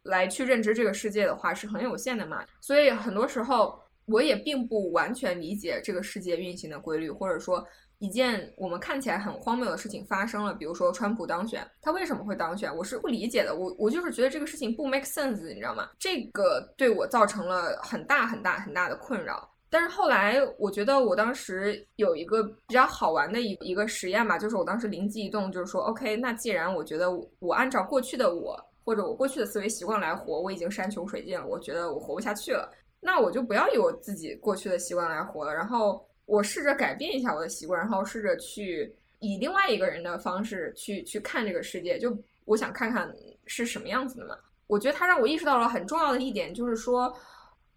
[0.03, 7.63] 来去认知这个世界的话是很有限的嘛，所以很多时候我也并不完全理解这个世界运行的规律，或者说。
[8.03, 12.77] 一件我们看起来很荒谬的事情发生了，比如说川普当选，他为什么会当选？
[12.77, 13.55] 我是不理解的。
[13.55, 15.89] 我我就是觉得这个事情不 make sense，你知道吗？
[16.01, 19.49] 这个对我造成了很大很大很大的困扰。
[19.71, 32.69] 但是后来我觉得我当时有一个比较好玩的一一个实验吧，就是我当时灵机一动，就是说，OK，那既然我觉得我按照过去的我或者我过去的思维习惯来活，我已经山穷水尽了，我觉得我活不下去了，
[33.01, 36.05] 那我就不要以我自己过去的习惯来活了，然后。
[36.33, 42.17] 我试着改变一下我的习惯，然后试着去以另外一个人的方式去去看这个世界，就
[42.47, 43.15] 我想看看
[43.45, 44.35] 是什么样子的嘛。
[44.67, 47.15] 我觉得他让我意识到了很重要的一点，就是说，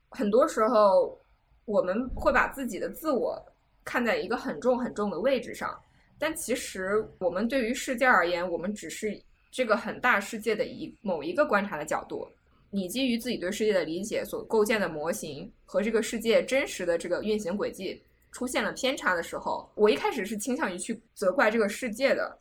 [0.07, 1.19] 很多时候
[1.65, 3.37] 我们会把自己的自我
[3.83, 5.77] 看在一个很重很重的位置上，
[6.17, 12.25] 但其实我们对于世界而言，我们只是这个很大世界的一某一个观察的角度。
[12.69, 18.01] 你基于自己对世界的理解所构建的模型和这个世界真实的这个运行轨迹。
[18.35, 22.37] 出现了偏差的时候，我一开始是倾向于去责怪这个世界的，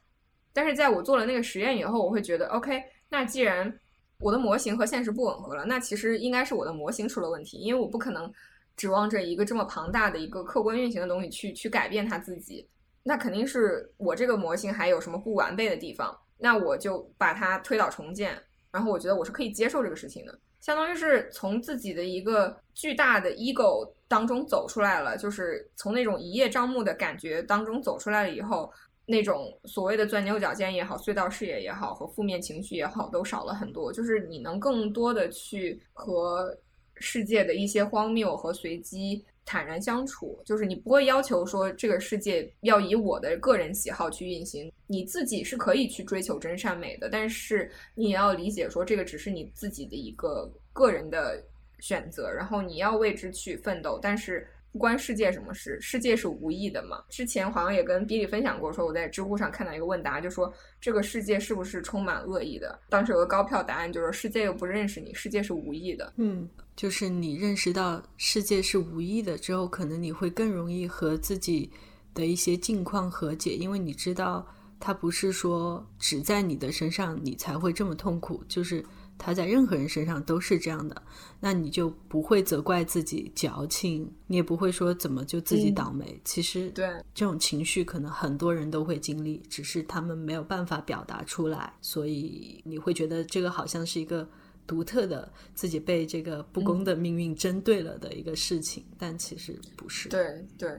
[0.52, 3.72] 但是在我做了那个实验以后，我会觉得，OK，那既然
[4.18, 8.28] 我的模型和现实不吻合了，那其实应该是我的模型出了问题，因为我不可能
[8.76, 12.68] 指望着一个这么庞大的一个客观运行的东西去去改变它自己，
[13.04, 18.36] 那肯定是我这个模型还有什么不完备的地方，那我就把它推倒重建，
[18.74, 20.36] 然后我觉得我是可以接受这个事情的。
[20.60, 28.72] 相当于是从自己的一个巨大的 ego 当中走出来了，就是从那种一叶障目的感觉当中走出来了以后，
[29.06, 33.92] 那种所谓的钻牛角尖也好，隧道视野也好，和负面情绪也好，都少了很多。
[33.92, 36.56] 就是你能更多的去和
[36.96, 39.24] 世界的一些荒谬和随机。
[39.44, 51.42] 坦然相处，就是你不会要求说这个世界要以我的个人喜好去运行，你自己是可以去追求真善美的，但是你也要理解说这个只是你自己的一个个人的
[51.80, 54.46] 选择，然后你要为之去奋斗，但是。
[54.72, 57.04] 不关世界什么事，世界是无意的嘛。
[57.08, 62.76] 之前好像也跟比利分享过，说我在知乎上看到一个问答，就说这个世界是不是充满恶意的？
[62.88, 66.12] 当时有个高票答案就是世界又不认识你，世界是无意的。
[66.16, 71.70] 嗯，就是你认识到世界是无意的之后，可能你会更容易和自己
[72.12, 74.46] 的一些境况和解，因为你知道
[74.78, 78.84] 它不是说只在你的身上你才会这么痛苦，就是。
[79.16, 81.02] 它在任何人身上都是这样的，
[81.38, 86.20] 那你就不会责怪自己矫情，你也不会说怎么就自己倒霉。
[86.24, 86.84] 其实，对
[87.14, 94.28] 这种情绪，可能很多人都会经历，只是他们没有办法表达出来，所以你会觉得这个好像是一个
[94.66, 100.08] 独特的自己被这个不公的命运针对了的一个事情，但其实不是。
[100.08, 100.70] 对对。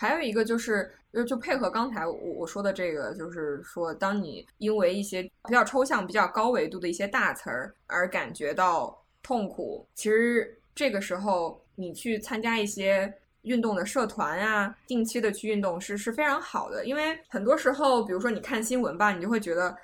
[0.00, 19.76] 还有一个就是，就就配合刚才我我说的这个，就是说，当你因为一些比较抽象、比较高维度的一些大词儿而感觉到痛苦，其实这个时候你去参加一些运动的社团啊，定期的去运动是是非常好的，因为很多时候，比如说你看新闻吧，你就会觉得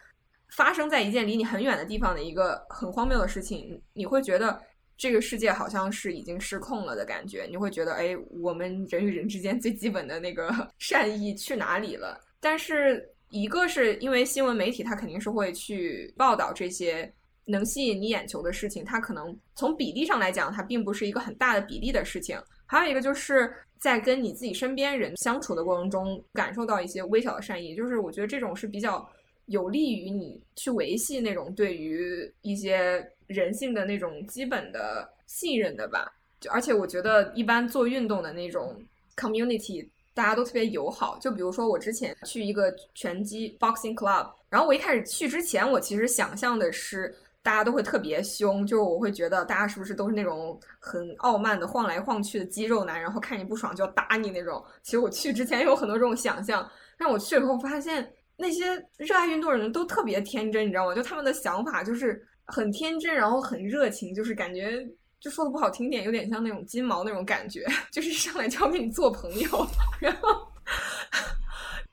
[0.51, 4.61] 发生在一件离你很远的地方的一个很荒谬的事情，你会觉得。
[4.97, 12.17] 这个世界好像是已经失控了的感觉，你会觉得，哎，我们人与人之间最基本的那个 善意去哪里了？
[12.39, 17.13] 但是，一个是因为新闻媒体，它肯定是会去报道这些
[17.45, 22.41] 能吸引你眼球的事情，它可能从比例上来讲，它并不是一个很大的比例的事情。
[22.65, 29.05] 还有一个就是在跟你自己身边人相处的过程中，感受到一些微小的善意，就是我觉得这种是比较
[29.47, 33.09] 有利于你去维系那种对于一些。
[33.27, 38.77] 人性的那种基本的信任的吧，就而且我觉得一般做运动的那种
[39.17, 41.17] community 大家都特别友好。
[41.19, 54.63] 就比如说我之前去一个拳击 boxing club，然后我一开始去之前，我其实想象的是大家都会特别凶，就是我会觉得大家是不是都是那种很傲慢的晃来晃去的肌肉男，然后看你不爽就要打你那种。
[54.83, 58.65] 其实我去之前有很多这种想象，但我去了以后发现那些
[58.97, 60.95] 热爱运动的人都特别天真，你知道吗？
[60.95, 62.27] 就他们的想法就是。
[62.47, 64.87] 很天真，然后很热情，就是感觉
[65.19, 69.67] 就说的不好听点，有点像那种金毛那种感觉， 就是上来就要跟你做朋友。
[69.99, 70.29] 然后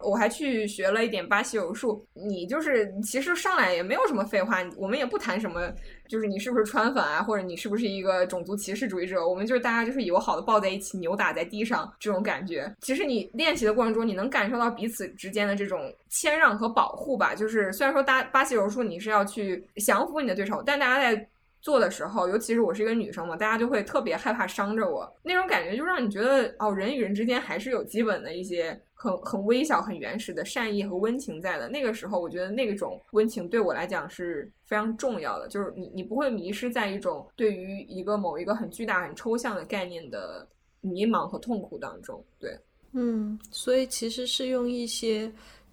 [0.03, 2.05] 我还去学了一点巴西柔术。
[2.13, 5.71] 你就是其实上来也没有什么废话，我们也不谈什么，
[6.07, 9.27] 就是你是不是川粉啊，或者你是不是一个种族歧视主义者。
[9.27, 12.71] 我们就是大家就是友好的抱在一起，扭打在地上这种感觉。
[12.81, 17.33] 其实你练习的过程中，你能感受到彼此之间的这种谦让和保护吧。
[17.33, 21.27] 就是虽然说大巴西柔术你是要去降服你的对手，但大家在。
[21.61, 31.69] 做的时候，尤其是我是一个女生嘛，大家就会特别害怕伤着我，那种感觉就让你觉得哦，人与人之间还是有基本的一些很很微小、很原始的善意和温情在的。
[31.69, 40.47] 那个时候，我觉得那种温情对我来讲是非常重要的，就是你你不会迷失在一种对于一个某一个很巨大、很抽象的概念的
[40.81, 42.23] 迷茫和痛苦当中。
[42.39, 42.57] 对，
[42.93, 45.31] 嗯，所以其实是用一些。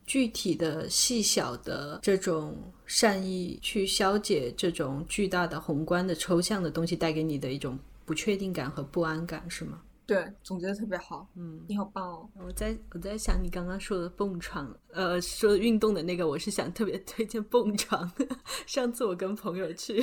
[0.09, 9.83] 具体的、细小的这种善意，去消解这种巨大的、宏观的、抽象的东西带给你的一种不确定感和不安感，是吗？
[10.07, 11.29] 对，总结的特别好。
[11.37, 12.27] 嗯，你好棒哦！
[12.47, 18.11] 我在我在想你刚刚说的蹦床，呃，说运动的那个，我是想特别推荐蹦床。
[18.67, 20.03] 上次我跟朋友去，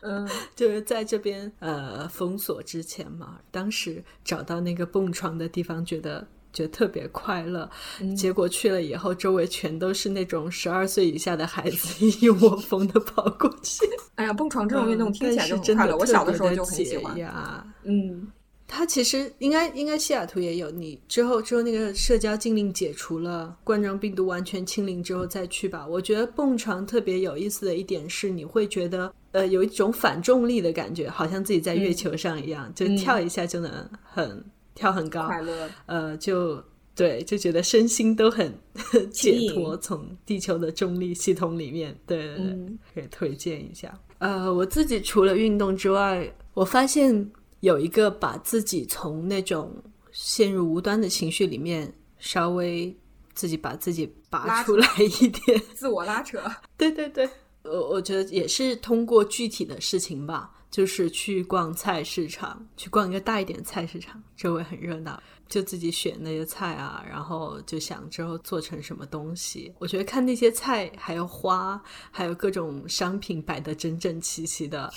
[0.00, 0.26] 嗯，
[0.56, 6.26] 就是在这边呃封锁之前嘛，当时找到那个蹦床的地方，觉得。
[6.54, 7.68] 觉得特别快乐，
[8.16, 13.84] 结果去了以后，周围全都是那种十二岁以下的孩子， 一窝蜂的跑过去。
[14.14, 17.66] 哎呀，蹦床这种运动听起来就很快乐，我小的时候就很喜欢呀。
[17.82, 18.30] 嗯，
[18.68, 20.70] 它其实应该应该西雅图也有。
[20.70, 25.84] 你之后之后那个社交禁令解除了，冠状病毒完全清零之后再去吧。
[25.86, 33.70] 我觉得蹦床特别有意思的一点是，你会觉得呃有一种反重力的感觉，好像自己在月球上一样，就跳一下就能
[34.02, 34.44] 很。
[34.74, 36.62] 跳很高，快乐，呃，就
[36.94, 38.52] 对，就觉得身心都很
[39.12, 43.92] 解脱，从地球的重力系统里面，对对对，可以推荐一下。
[44.18, 49.82] 呃，我自己除了运动之外，我发现有一个把自己从那种
[50.12, 52.96] 陷入无端的情绪里面，稍微
[53.34, 54.88] 自己把自己拔出来
[55.20, 56.40] 一点，自我拉扯。
[56.76, 57.28] 对对对，
[57.64, 60.52] 我我觉得也是通过具体的事情吧。
[60.74, 69.72] 就是去逛菜市场，去逛一个大一点菜市场，周围很热闹，就自己选那些菜啊，然后就想之后做成什么东西。
[69.78, 74.92] 我觉得看那些菜，还有花，还有各种商品摆的整整齐齐的，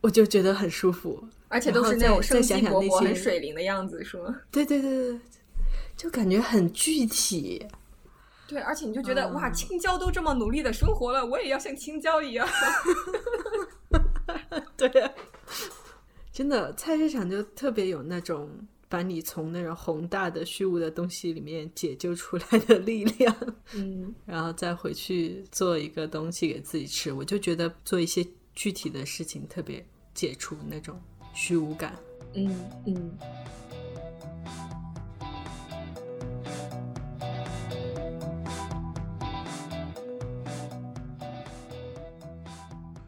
[0.00, 4.32] 我就觉得很舒服，而且都是那种生机勃勃、很水灵的样子，是吗？
[4.52, 5.20] 对对对对，
[5.96, 7.66] 就感觉很具体。
[8.46, 12.46] 对，而且你就觉得哇，青椒都这么努力的生活了，我也要像青椒一样。
[14.76, 14.90] 对，
[16.32, 18.48] 真的菜市场就特别有那种
[18.88, 23.36] 把你从那种宏大的虚无的东西里面解救出来的力量。
[23.74, 31.00] 嗯， 然后再回去做一个东西给自己吃，我就觉得做一些具体的事情特别解除那种
[31.34, 31.94] 虚无感。
[32.34, 33.18] 嗯嗯。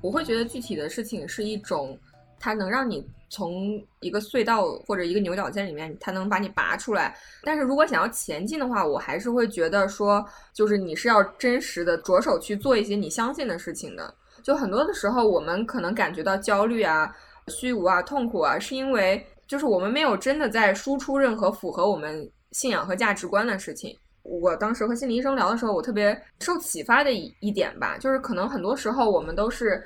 [0.00, 1.98] 我会觉得具体的事情是一种，
[2.38, 7.16] 它能让你从一个隧道或者一个牛角尖里面，它能把你拔出来。
[7.42, 14.14] 但是如果想要前进的话，我还是会觉得说，就是你是要真实的着手去做一些你相信的事情的。
[14.42, 17.12] 就很多的时候，我们可能感觉到焦虑啊、
[17.48, 23.96] 虚无啊、痛苦啊，是因为就是我们没有真的在输出任何符合我们信仰和价值观的事情。
[24.28, 29.82] 我当时和心理医生聊的时候，我特别受启发的一一点吧，就是可能很多时候我们都是。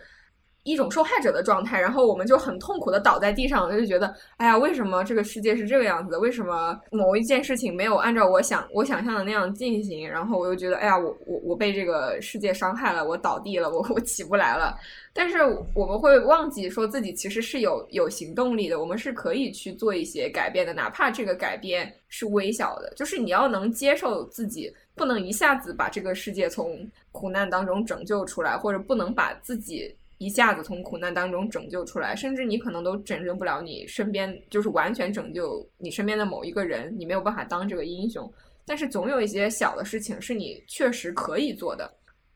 [0.63, 6.19] 一种受害者的状态，然后我们就很痛苦的倒在地上，就觉得，哎呀，为什么这个世界是这个样子？
[6.19, 10.07] 为什么某一件事情没有按照我想我想象的那样进行？
[10.07, 14.77] 然后我又觉得，哎呀，我我我被这个世界伤害了，我倒地了，我我起不来了。
[15.13, 15.39] 但是
[15.75, 22.93] 我们会忘记说自己其实是有有行动力的，我们是可以去做一些改变的，哪怕这个改变是微小的。
[22.95, 29.97] 就是你要能接受自己不能一下子把这个世界从苦难当中拯救出来，或者不能把自己。
[30.21, 38.31] 一下子从苦难当中拯救出来，甚至你可能都拯救不了你身边，就是完全拯救你身边的某一个人，你没有办法当这个英雄。
[38.67, 41.91] 但是总有一些小的事情是你确实可以做的。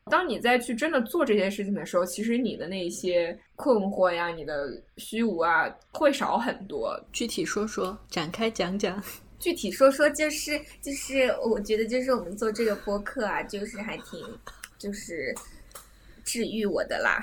[0.09, 6.99] 当你再去真的做这些事情的时候，其实你的那些困惑呀、你的虚无啊，会少很多。
[7.11, 8.99] 具体说说，展开讲讲。
[9.37, 14.19] 具体说说，就是就是，我觉得就是我们做这个播客啊，就是还挺，
[14.79, 15.31] 就是。
[16.25, 17.21] 治愈我的啦，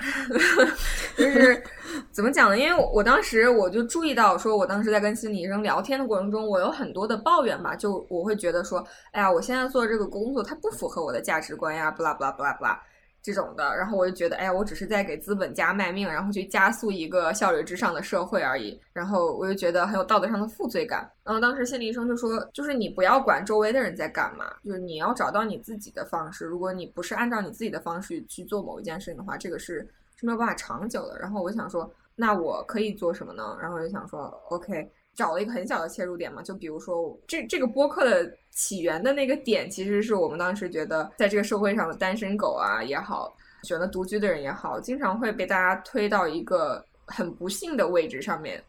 [1.17, 1.61] 就是
[2.09, 2.57] 怎么讲呢？
[2.57, 12.81] 因为我当时我就注意到，说我当时在跟心理医生聊天的过程中，我有很多的抱怨吧，就我会觉得说，哎呀，我现在做这个工作它不符合我的价值观呀，不啦不啦不啦不啦。
[13.23, 18.77] 这种的，然后我就觉得，哎呀，我只是在给资本家卖命，然后去加速一个效率至上的社会而已。
[18.91, 21.09] 然后我就觉得很有道德上的负罪感。
[21.23, 26.45] 然后当时心理医生就说，就是你不要管周围的人在干嘛，就是你要找到你自己的方式。
[26.45, 31.17] 如果你不是按照你自己的方式去做某一件事情的话，这个是是没有办法长久的。
[31.17, 33.57] 然后我想说，那我可以做什么呢？
[33.61, 34.91] 然后我就想说，OK。
[35.15, 43.31] 找了一个很小的切入点嘛，就比如说这这个播客的起源的那个点，其实是我们当时觉得，在这个社会上的单身狗啊也好，
[43.63, 48.61] 选择独居的人也好，经常会被大家推到一个很不幸的位置上面。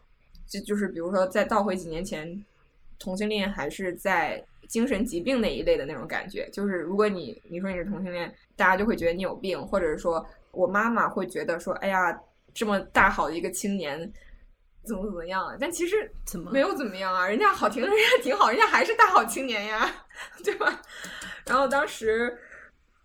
[0.47, 2.45] 就就是比如说，再倒回几年前，
[2.99, 6.47] 同性恋还是在精神疾病那一类的那种感觉。
[6.51, 12.15] 就是如果你你说你是同性恋，大家就会觉得你有病，或者说我妈妈会觉得说，哎呀，
[12.53, 14.11] 这么大好的一个青年。
[14.85, 15.57] 怎么怎么样了？
[15.59, 17.27] 但其实怎么没有怎么样啊？
[17.27, 19.89] 人家好听，人家挺好，人家还是大好青年呀，
[20.43, 20.81] 对吧？
[21.45, 22.37] 然后当时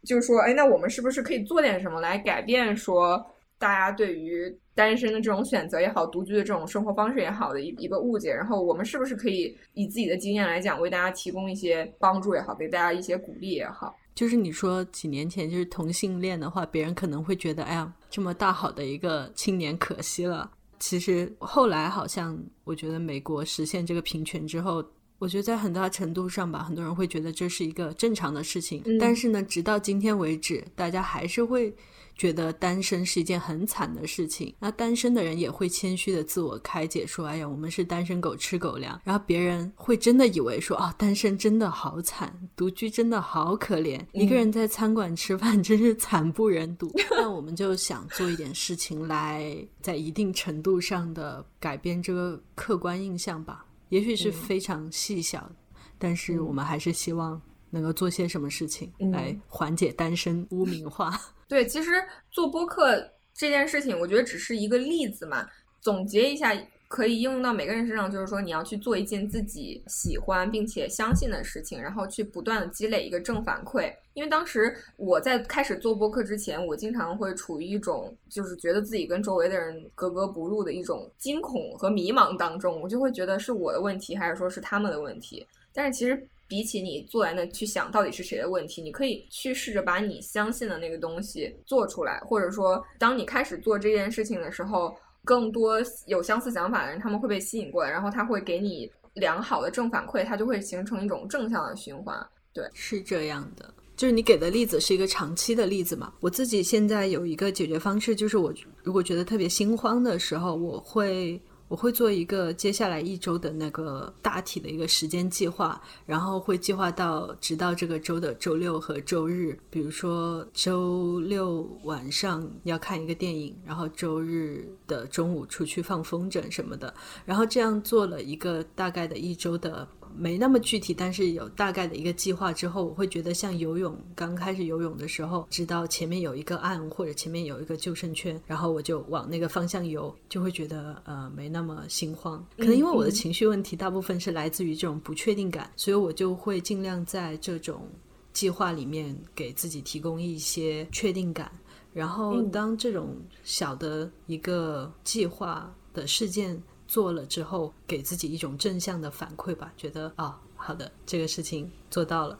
[0.05, 3.25] 就说：“哎，那我们是不是可以做点什么来改变说
[3.59, 8.33] 大家对于单身的这种选择也好，独居的这种生活方式也好的一一个误解？
[8.33, 13.95] 然后我们是不是可以以自己的经验来讲，为大家提供一些帮助也好，给大家一些鼓励也好？
[14.15, 20.51] 就是你说几年前就是同性恋的话，别人可能会觉得，哎呀，这么大好的一个青年可惜了。”
[20.81, 24.85] 其实后来好像，我觉得美国实现这个平权之后，
[25.19, 28.83] 我觉得在很大程度上吧，很多人会觉得这是一个正常的事情。
[28.99, 31.73] 但是呢，直到今天为止，大家还是会。
[32.21, 46.93] 觉得单身是一件很惨的事情，那单身的人也会谦虚的自我开解说：“哎呀，我们是单身狗吃狗粮。”然后别人会真的以为说：“哦，单身真的好惨，独居真的好可怜，一个人在餐馆吃饭真是惨不忍睹。
[47.17, 55.51] ”那我们就想做一点事情来，在一定程度上的改变这个客观印象吧，也许是非常细小，
[55.97, 57.41] 但是我们还是希望
[57.71, 61.13] 能够做些什么事情来缓解单身污名化。
[61.49, 61.91] 对，其实
[62.31, 62.97] 做播客
[63.35, 65.47] 这件事情，我觉得只是一个例子嘛。
[65.81, 66.53] 总结一下，
[66.89, 73.91] 可以应用到每个人身上，就是说你要去做一件自己喜欢并且相信的事情，然后去不断的积累一个正反馈。
[74.13, 85.47] 因为当时我在开始做播客之前，我经常会处于一种就是觉得自己跟周围的人格格不入的一种惊恐和迷茫当中，我就会觉得是我的问题，还是说是他们的问题？
[85.73, 86.29] 但是其实。
[86.51, 94.93] 比起你坐在那去想到底是谁的问题，你可以去试着把你相信的那个东西做出来，或者说，当你开始做这件事情的时候，
[95.25, 102.19] 更多有相似想法的人他们会被吸引过来，然后他会给你良好的正反馈，它就会形成一种正向的循环。
[102.53, 103.73] 对，是这样的。
[103.97, 106.13] 就是你给的例子是一个长期的例子嘛？
[106.19, 111.41] 我自己现在有一个解决方式，就是我如果觉得特别心慌的时候，我会。
[111.71, 119.57] 我会做一个接下来一周的那个大体的一个时间计划，然后会计划到直到这个周的周六和周日。
[119.71, 126.93] 比如说周六晚上要看一个电影，然后周日的中午出去放风筝什么的。
[127.25, 129.87] 然后这样做了一个大概的一周的。
[130.17, 142.45] 没那么具体，但是有大概的一个计划之后，我会觉得像游泳，刚开始游泳的时候，知道前面有一个岸或者前面有一个救生圈，然后我就往那个方向游，就会觉得呃没那么心慌。
[142.57, 147.89] 可能因为我的情绪问题大部分是来自于这种不确定感，所以我就会尽量在这种
[148.33, 151.51] 计划里面给自己提供一些确定感。
[151.93, 156.63] 然后当这种小的一个计划的事件。
[156.91, 162.37] 做了之后，给自己一种正向的反馈吧，觉得啊，好的，这个事情做到了，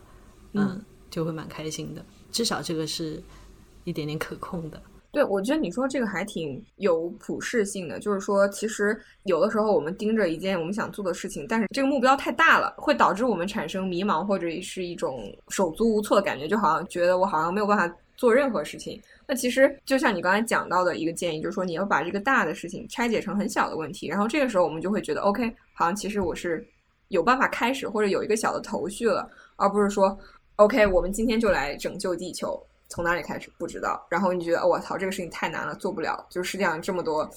[0.51, 2.05] 嗯，就会蛮开心的。
[2.33, 3.23] 至少这个是
[3.85, 4.83] 一点点可控的。
[5.11, 17.95] 对，我觉得你说这个还挺有普适性的，就是说，其实有的时候我们盯着一件我们想做的事情，但是这个目标太大了，会导致我们产生迷茫或者是一种手足无措的感觉，就好像觉得我好像没有办法。
[18.17, 26.63] 做任何事情，那其实就像你刚才讲到的一个建议，就是说你要把这个大的事情拆解成很小的问题，然后这个时候我们就会觉得，OK，好像其实我是
[27.07, 30.15] 有办法开始或者有一个小的头绪了，而不是说
[30.57, 32.61] ，OK，我们今天就来拯救地球，
[32.91, 37.27] 从哪里开始不知道，然后你觉得，我操，这个事情太难了，做不了，就世界上这么多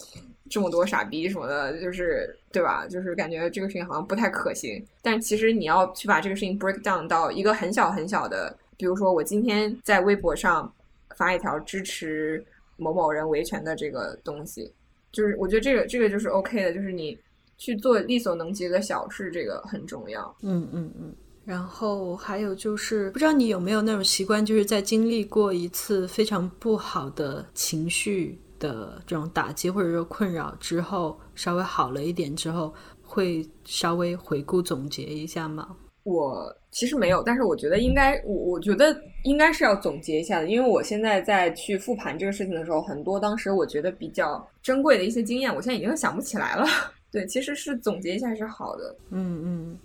[0.50, 2.88] 这么多傻逼什么的，就是对吧？
[2.88, 8.58] 就是感觉这个事情好像不太可行，但其实你要去把这个事情 break down 到一个很小很小的。
[8.76, 10.70] 比如说，我今天在微博上
[11.16, 12.44] 发一条支持
[12.76, 14.74] 某某人维权的这个东西，
[15.12, 17.16] 就是我觉得这个这个就是 OK 的，就是你
[17.56, 20.36] 去做力所能及的小事，这个很重要。
[20.42, 21.14] 嗯嗯嗯。
[21.44, 32.72] 然后还有就是，不知道你有没有那种习惯，就是在经历过一次非常不好的情绪的这种打击或者说困扰之后，稍微好了一点之后，
[33.02, 35.76] 会稍微回顾总结一下吗？
[36.02, 46.66] 我其实没有，但是我觉得应该，我我觉得应该是要总结一下的，因为我现在在去复盘这个事情的时候，很多当时我觉得比较珍贵的一些经验，我现在已经想不起来了。
[47.10, 48.96] 对，其实是总结一下是好的。
[49.10, 49.78] 嗯嗯，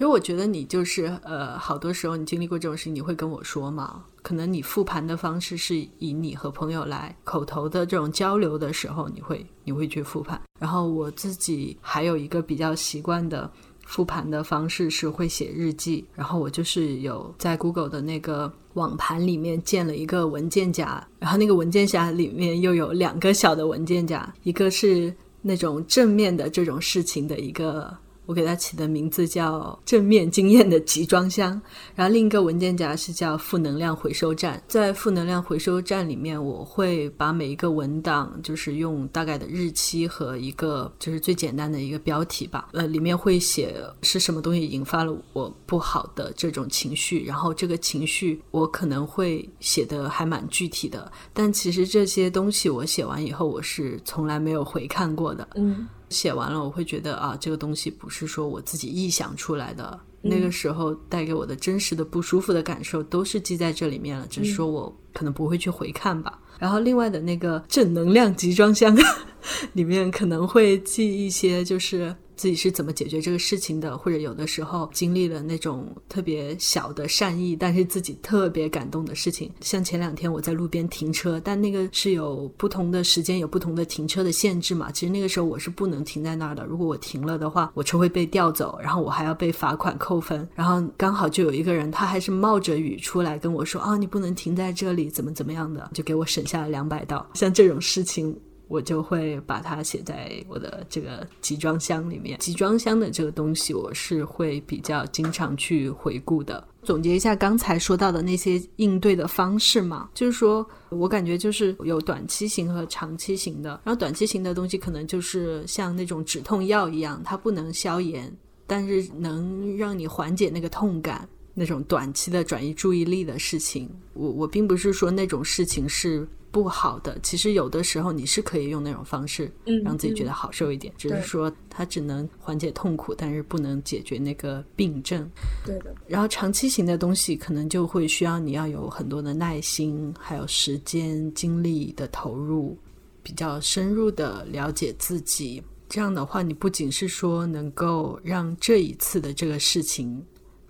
[0.00, 4.04] 因为我觉得你就是呃，好多时候你经历过这种事情，你会跟我说嘛。
[4.22, 10.40] 可能你复盘的方式是以你和朋友来口头的这种交流的时候，你会你会去复盘。
[10.60, 13.50] 然后我自己还有一个比较习惯的
[13.86, 16.04] 复盘的方式是会写日记。
[16.14, 25.12] 然后我就是有在 Google 的那个网盘里面建了一个文件夹，然后那个文件夹里面又有两个小的文件夹，一个是。
[25.40, 27.96] 那种正面的这种事情的一个。
[28.28, 31.58] 我给它起的名字叫“正面经验的集装箱”，
[31.96, 34.62] 然后另一个文件夹是叫“负能量回收站”。
[34.68, 55.48] 在负能量回收站里面，我会把每一个文档，就是用大概的日期和一个就是最简单的一个标题吧，呃，里面会写是什么东西引发了我不好的这种情绪，然后这个情绪我可能会写的还蛮具体的，但其实这些东西我写完以后，我是从来没有回看过的。
[55.54, 55.88] 嗯。
[56.10, 66.40] 写完了，我会觉得啊，这个东西不是说我自己臆想出来的，那个时候带给我的真实的不舒服的感受都是记在这里面了，只是说我可能不会去回看吧。
[66.58, 68.96] 然后另外的那个正能量集装箱
[69.74, 72.14] 里面可能会记一些，就是。
[72.38, 79.50] 自己是怎么解决这个事情的，或者有的时候经历了那种特别小的善意，但是自己特别感动的事情。
[79.60, 84.92] 像前两天我在路边停车，但那个是有不同的时间，有不同的停车的限制嘛。
[84.92, 90.48] 其实那个时候我是不能停在那儿的，如果我停了的话，我车会被调走，然后我还要被罚款扣分。
[90.54, 97.26] 然后刚好就有一个人，他还是冒着雨出来跟我说啊，你不能停在这里，怎么怎么样的，就给我省下了两百刀。
[97.34, 98.38] 像这种事情。
[98.68, 102.38] 我就会把它写在我的这个集装箱里面。
[102.38, 106.66] 集装箱的这个东西，我是会比较经常去回顾的。
[106.82, 113.70] 总结一下刚才说到的那些应对的方式嘛，就是说我感觉就是有短期型和长期型的。
[113.84, 118.34] 然后短期型的东西可能就是像那种止痛药一样，它不能消炎，
[118.66, 123.90] 但是能让你缓解那个痛感，那种短期的转移注意力的事情。
[124.14, 126.26] 我我并不是说那种事情是。
[126.50, 129.52] 不好的，其实有的时候你是可以用那种方式，
[129.84, 130.92] 让自己觉得好受一点。
[130.96, 135.28] 只是说它只能缓解痛苦，但是不能解决那个病症。
[135.64, 135.94] 对的。
[136.06, 142.76] 然后长期型的东西，可能就会需要你要有很多的耐心，还有时间、精力的投入，
[143.22, 145.62] 比较深入的了解自己。
[145.88, 150.24] 这样的话，你不仅是说能够让这一次的这个事情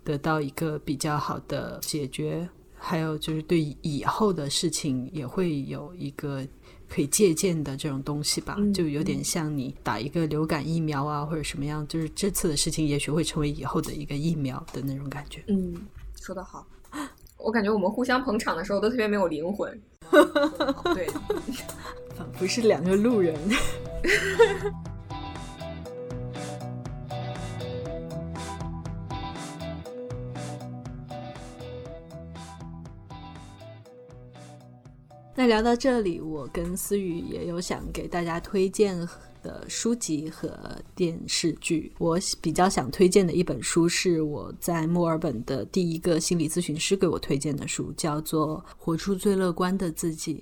[0.05, 2.49] 得到一个比较好的解决。
[2.89, 6.43] 还有就是对以后的事情也会有一个
[6.89, 15.45] 可以借鉴的这种东西吧，就有点像你打一个流感疫苗啊，或者什么样，就是这次的事情也许会成为以后的一个疫苗的那种感觉。
[15.49, 15.75] 嗯，
[16.19, 16.67] 说得好，
[17.37, 19.79] 我感觉我们互相捧场的时候都特别没有灵魂。
[20.95, 21.07] 对，
[22.17, 23.39] 仿佛是两个路人。
[35.39, 39.09] 那聊到这里，我跟思雨也有想给大家推荐
[39.41, 40.51] 的书籍和
[40.97, 41.93] 电视剧。
[41.99, 50.35] 我比较想推荐的一本书是我在墨尔本的第一个心理咨询师给我推荐的书，叫做《活出最乐观的自己》。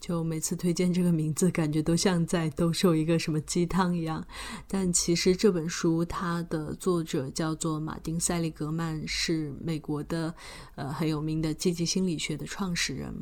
[0.00, 4.26] 就每次推荐这个名字，感觉都像在兜售一个什么鸡汤一样。
[4.66, 10.34] 但其实这本书它的作者叫做马丁·塞利格曼，是美国的
[10.74, 13.14] 呃很有名的积极心理学的创始人。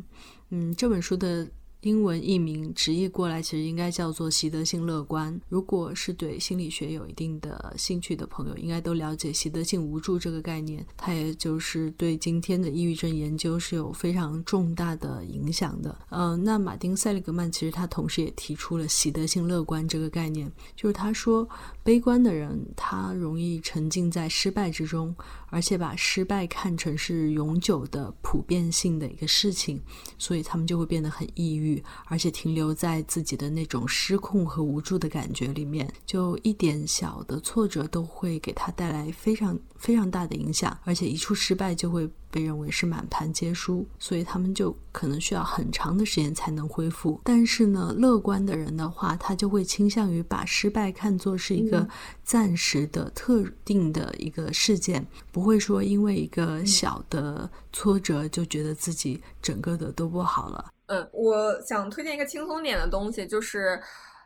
[0.51, 1.49] 嗯，这本书的。
[1.83, 5.41] 英文译名直译过来，其实应该叫做习得性乐观。
[5.49, 10.85] 如果是对心理学有一定的兴趣的朋友，应该都了解习得性无助这个概念。
[10.97, 15.97] 它也就是对今天的抑郁症研究是有非常重大的影响的。
[16.09, 21.49] 嗯，那马丁·塞利格曼其实他同时也提出了习得性乐观这个概念，就是他说，
[21.85, 25.15] 悲观的人他容易沉浸在失败之中。
[25.51, 29.81] 而且把失败看成是永久的普遍性的一个事情，
[30.19, 42.09] 所以他们就会变得很抑郁，而且停留在自己的那种失控和无助的感觉里面，就一点小的挫折都会给他带来非常非常大的影响，而且一出失败就会。
[42.31, 47.21] 被认为是满盘皆输，所以他们就可能需要很长的时间才能恢复。
[47.25, 51.89] 但是呢，乐观的人的话，他就会倾向于把失败看作是一个
[52.23, 60.73] 暂时的、特定的一个事件，不会说因为一个小的挫折就觉得自己整个的都不好了。
[60.87, 63.81] 嗯，我想推荐一个轻松点的东西，就是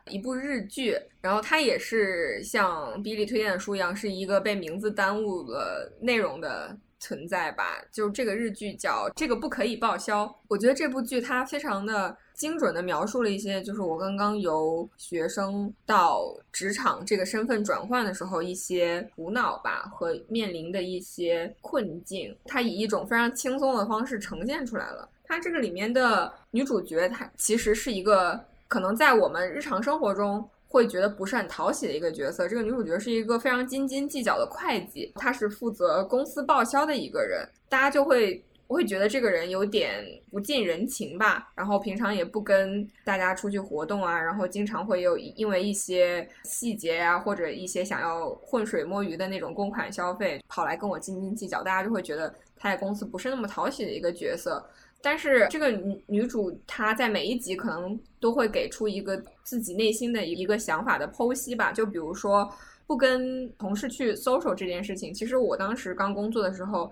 [0.09, 6.77] 一部日剧，然后它也是像 Billy 推荐的书一样，是一个被名字耽误了内容的。
[7.03, 10.25] 存在吧，就这个日剧叫《这个不可以报销》。
[10.47, 22.33] 我觉得这部剧它非常的精准的描述了一些，就是我刚刚由学生到职场这个身份转换的时候一些苦恼吧和面临的一些困境。
[22.45, 25.09] 它以一种非常轻松的方式呈现出来了。
[25.25, 28.39] 它这个里面的女主角，她其实是一个
[28.69, 30.49] 可能在我们日常生活中。
[30.73, 32.47] 会觉得不是很讨喜的一个角色。
[32.47, 37.47] 这个女主角是一个非常斤斤计较的会计，她是负责公司报销的一个人。
[37.69, 51.61] 大家就会会觉得这个人有点不近人情吧，然后平常也不跟大家出去活动啊，然后经常会有因为一些细节呀，或者一些想要浑水摸鱼的那种公款消费，跑来跟我斤斤计较。
[51.61, 54.67] 大家就会觉得他在公司不是那么讨喜的一个角色。
[55.05, 62.49] 但是这个女女主她在每一集可能都会给出一个自己内心的一个想法的剖析吧，就比如说
[62.87, 66.89] 不跟同事去 social 这件事情，其实我当时刚工作的时候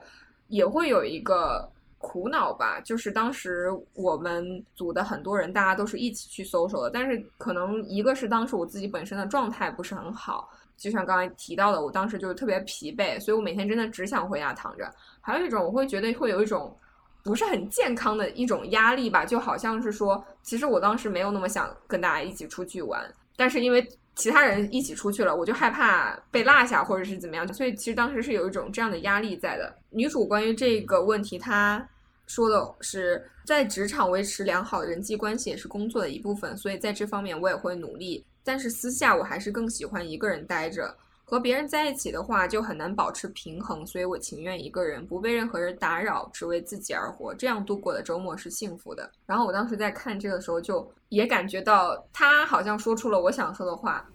[0.50, 1.66] 也会有一个
[2.00, 14.94] 苦恼吧，就是当时我们组的很多人大家都是一起去 social 的，但是可能一个是当时我自己本身的状态不是很好，就像刚才提到的，我当时就是特别疲惫，所以我每天真的只想回家躺着。
[15.22, 16.78] 还有一种我会觉得会有一种。
[17.24, 23.02] 不是很健康的一种压力吧，就好像是说，其实我当时没有那么想跟大家一起出去玩，
[23.36, 29.74] 但是因为其他人一起出去了，我就害怕被落下或者是怎么样，所以其实当时是有一种这样的压力在的。
[29.90, 31.88] 女主关于这个问题，她
[32.28, 40.96] 说的是，在职场维持良好人际关系也是工作的一部分，所以在这方面我也会努力，但是私下我还是更喜欢一个人待着。
[41.32, 49.10] 和别人在一起的话，就很难保持平衡，所以我情愿一个人，不被任何人打扰，只为自己而活，这样度过的周末是幸福的。
[49.26, 54.06] 然后我当时在看这个的时候，就也感觉到他好像说出了我想说的话，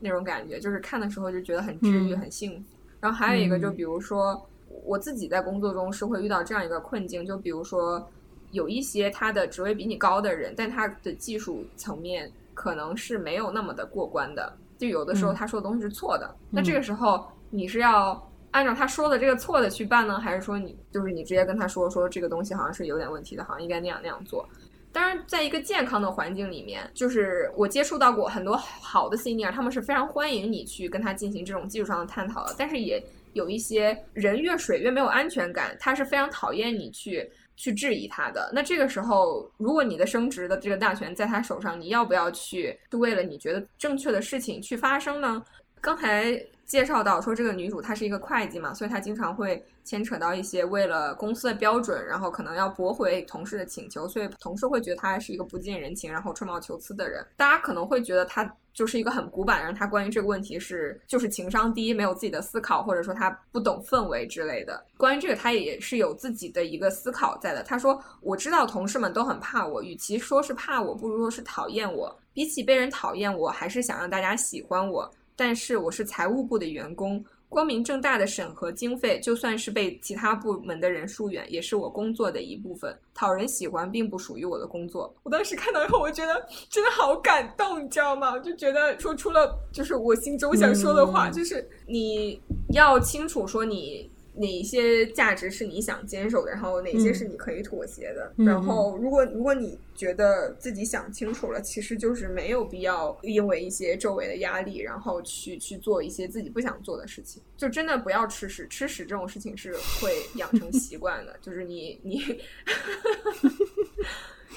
[0.00, 2.64] 那种感觉，就是看的时候就觉得很治愈、很幸福。
[2.98, 4.44] 然后还有一个，就比如说
[4.82, 8.04] 我自己在工作中是会遇到这样一个困境，就比如说
[8.50, 14.52] 有一些他的职位比你高的人，但他的技术层面可能是没有那么的过关的。
[14.78, 24.48] 就有的时候他说的东西是错的，那这个时候你是要按照他说的这个错的去办呢，还是说你就是你直接跟他说说这个东西好像是有点问题的，好像应该那样那样做？
[24.92, 32.54] 当然，在一个健康的环境里面，就是我接触到过很多好的 senior，他们是非常欢迎你去跟他进行这种技术上的探讨的。
[32.56, 37.28] 但是也有一些人越水越没有安全感，他是非常讨厌你去。
[37.56, 45.42] 去质疑他的，那这个时候，如果你的升职的这个大权在他手上，你要不要去为了你觉得正确的事情去发声呢？
[45.80, 46.34] 刚才
[46.64, 57.24] 介绍到说这个女主她是一个会计嘛，所以她经常会牵扯到一些为了公司的标准，然后可能要驳回同事的请求，所以同事会觉得她是一个不近人情，然后吹毛求疵的人。
[57.36, 58.50] 大家可能会觉得她。
[58.74, 64.84] 就是一个很古板，人他关于这个问题是就是情商低，没有自己的思考，或者说他不懂氛围之类的。
[64.96, 67.62] 关于这个，他也是有自己的一个思考在的。
[67.62, 72.14] 他说：“我知道同事们都很怕我，与其说是怕我，不如说是讨厌我。
[72.32, 75.08] 比起被人讨厌，我还是想让大家喜欢我。
[75.36, 82.92] 但是我是财务部的员工。”光明正大的审核经费，就算是被其他部门的人疏远，也是我工作的一部分。
[83.14, 85.14] 讨人喜欢并不属于我的工作。
[85.22, 88.36] 我当时看到以后，我觉得真的好感动，你知道吗？
[88.40, 92.40] 就觉得说出了就是我心中想说的话，就是你
[92.72, 94.10] 要清楚说你。
[94.36, 98.32] 哪些价值是你想坚守的，然后哪些是你可以妥协的？
[98.36, 107.42] 然后，如果如果你觉得自己想清楚了，其实就是没有必要因为一些周围的压力，然后去去做一些自己不想做的事情。
[107.56, 111.36] 就真的不要吃屎，吃屎这种事情是会养成习惯的。
[111.40, 112.18] 就是你你，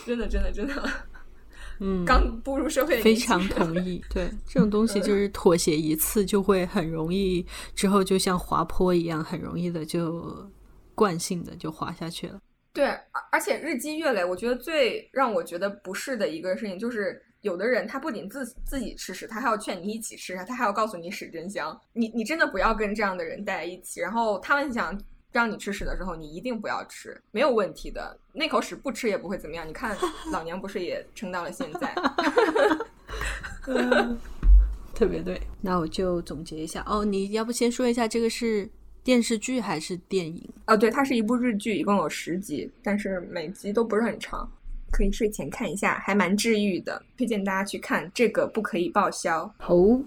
[0.06, 0.84] 真的真的真的。
[1.80, 4.04] 嗯，刚步入社会，非常同意。
[4.10, 10.50] 对， 这种东西就是妥协一次，就会很容易，之后就像滑坡一样，很容易的就
[10.96, 12.40] 惯性的就滑下去了。
[12.74, 21.80] 对，而而且日积月累，我觉得最让我觉得不适的一个事情就是，有的人他不仅自自己吃屎，他还要劝你一起吃，他还要告诉你屎真香。
[21.94, 24.00] 你你真的不要跟这样的人待在一起。
[24.00, 25.00] 然后他们想。
[25.38, 28.18] 让你吃屎的时候，你一定不要吃，没有问题的。
[28.34, 29.68] 那口屎不吃也不会怎么样。
[29.68, 29.96] 你看，
[30.34, 31.94] 老娘不是也撑到了现在？
[34.96, 35.40] 特别对。
[35.62, 38.68] 那我就总结一下哦，你要不先说一下这个是
[39.04, 40.50] 电视剧还是电影？
[40.66, 44.50] 哦，对，它是一部日剧，一共有十集，但是每集都不是很长，
[44.92, 48.12] 可以睡前看一下，还蛮治愈的，推荐大家去看。
[48.12, 49.44] 这个不可以报销。
[49.68, 50.02] 哦，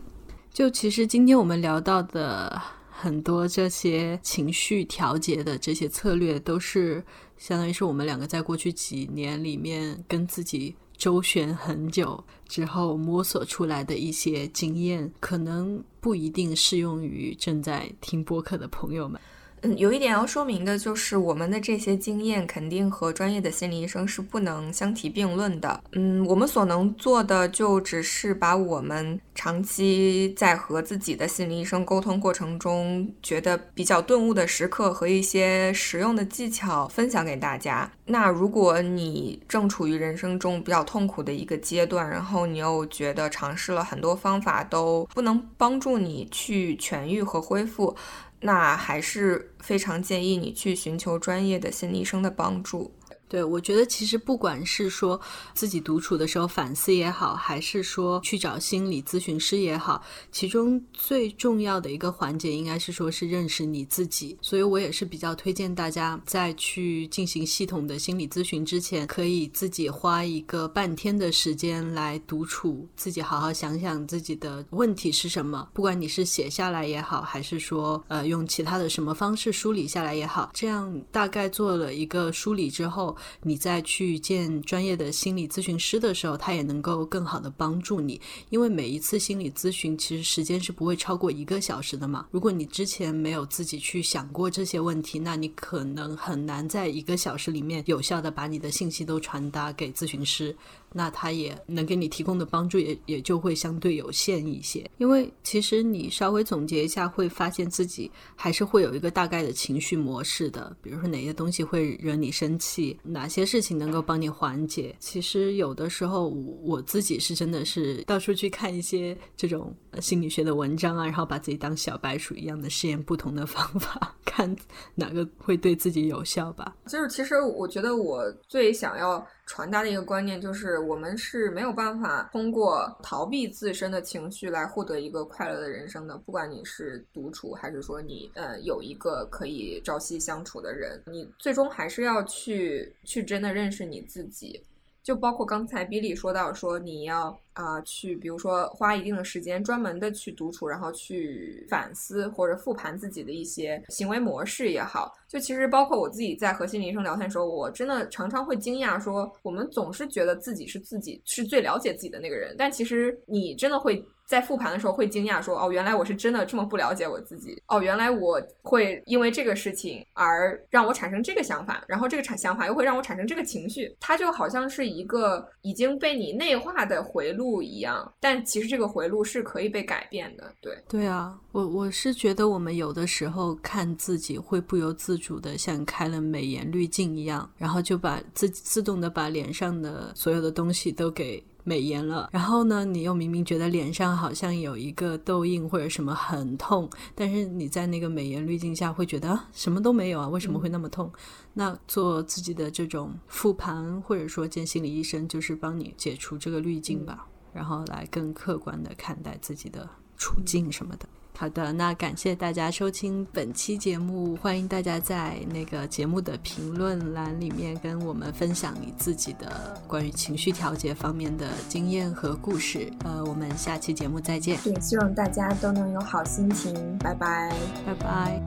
[0.53, 2.61] 就其实今天我们聊到的。
[3.01, 7.03] 很多这些情绪调节的这些策略，都是
[7.39, 19.19] 相当于是我们两个在过去几年里面跟自己周旋很久之后摸索出来的一些经验，可能不一定适用于正在听播客的朋友们。
[19.63, 25.83] 嗯，有一点要说明的就是，我们的这些经验肯定和专业的心理医生是不能相提并论的。
[25.93, 37.91] 嗯，我们所能做的就只是把我们长期在和自己的心理医生沟通过程中觉得比较顿悟的时刻和一些实用的技巧分享给大家。
[38.07, 47.95] 那如果你正处于人生中比较痛苦的一个阶段，然后你又觉得尝试了很多方法都不能帮助你去痊愈和恢复。
[48.41, 52.95] 那还是非常建议你去寻求专业的心理医生的帮助。
[53.31, 55.19] 对，我觉得其实不管是说
[55.55, 60.03] 自己独处的时候反思也好，还是说去找心理咨询师也好，
[60.33, 64.37] 其中最重要的一个环节应该是说是认识你自己。
[64.43, 75.69] 所以我也是比较推荐大家在去进行系统的心理咨询之前，可以自己花一个半天的时间来独处，自己好好想想自己的问题是什么。
[75.73, 83.17] 不管你是写下来也好，还是说呃用其他的什么方式梳理下来也好，这样大概做了一个梳理之后。
[83.43, 88.21] 你再去见专业的心理咨询师的时候，他也能够更好的帮助你。
[88.51, 92.27] 因为每一次心理咨询其实时间是不会超过一个小时的嘛。
[92.31, 100.57] 如果你之前没有自己去想过这些问题，那你可能很难在一个小时里面有效的把你的信息都传达给咨询师。
[100.93, 110.75] 那他也能给你提供的帮助也也就会相对有限一些，因为其实你稍微总结一下，会发现自己还是会有一个大概的情绪模式的。
[110.83, 114.95] 比如说哪些东西会惹你生气，哪些事情能够帮你缓解。
[114.99, 124.55] 其实有的时候我我自己是真的是到处去看一些这种心理学的文章啊，然后把自己当小白鼠一样的试验不同的方法， 看
[124.95, 126.77] 哪个会对自己有效吧。
[126.87, 129.25] 就是其实我觉得我最想要。
[129.51, 136.17] 传达的一个观念就是，我们是没有办法通过逃避自身的情绪来获得一个快乐的人生的。
[136.19, 144.63] 不管你是独处，还是说你呃有一个可以朝夕相处的人，你最终还是要去去真的认识你自己。
[145.11, 147.37] 就包括刚才比利说到说你要。
[147.53, 155.13] 啊，去比如说花一定的时间，专门的去独处，然后去反思或者复盘自己的一些行为模式也好。
[155.29, 167.61] 就其实包括我自己在和心理医生聊天的时候，我真的常常会惊讶，说我们总是觉得自己是自己是最了解自己的那个人，但其实你真的会在复盘的时候会惊讶，说哦，原来我是真的这么不了解我自己。
[167.67, 177.51] 哦，原来我会因为这个事情而让我产生这个想法，然后这个产想法又会让我产生这个情绪，它就好像是一个已经被你内化的回路。
[177.61, 180.53] 一样，但其实这个回路是可以被改变的。
[180.61, 192.29] 对，对啊，我我是觉得我们有的时候看自己会不由自主的像开了美颜滤镜一样，然后就把自自动的把脸上的所有的东西都给美颜了。
[192.33, 201.13] 然后呢，你又明明觉得脸上好像有一个痘印或者什么很痛，但是你在那个美颜滤镜下会觉得什么都没有啊，为什么会那么痛？
[201.55, 207.27] 那做自己的这种复盘，或者说见心理医生，就是帮你解除这个滤镜吧。
[207.53, 211.09] 然后来更客观的看待自己的处境什么的。
[211.41, 222.93] 好的，那感谢大家收听本期节目，欢迎大家在那个节目的评论栏里面跟我们分享你自己的关于情绪调节方面的经验和故事。
[223.05, 224.59] 呃，我们下期节目再见。
[224.67, 226.99] 也，希望大家都能有好心情。
[226.99, 227.51] 拜拜，
[227.87, 228.43] 拜拜。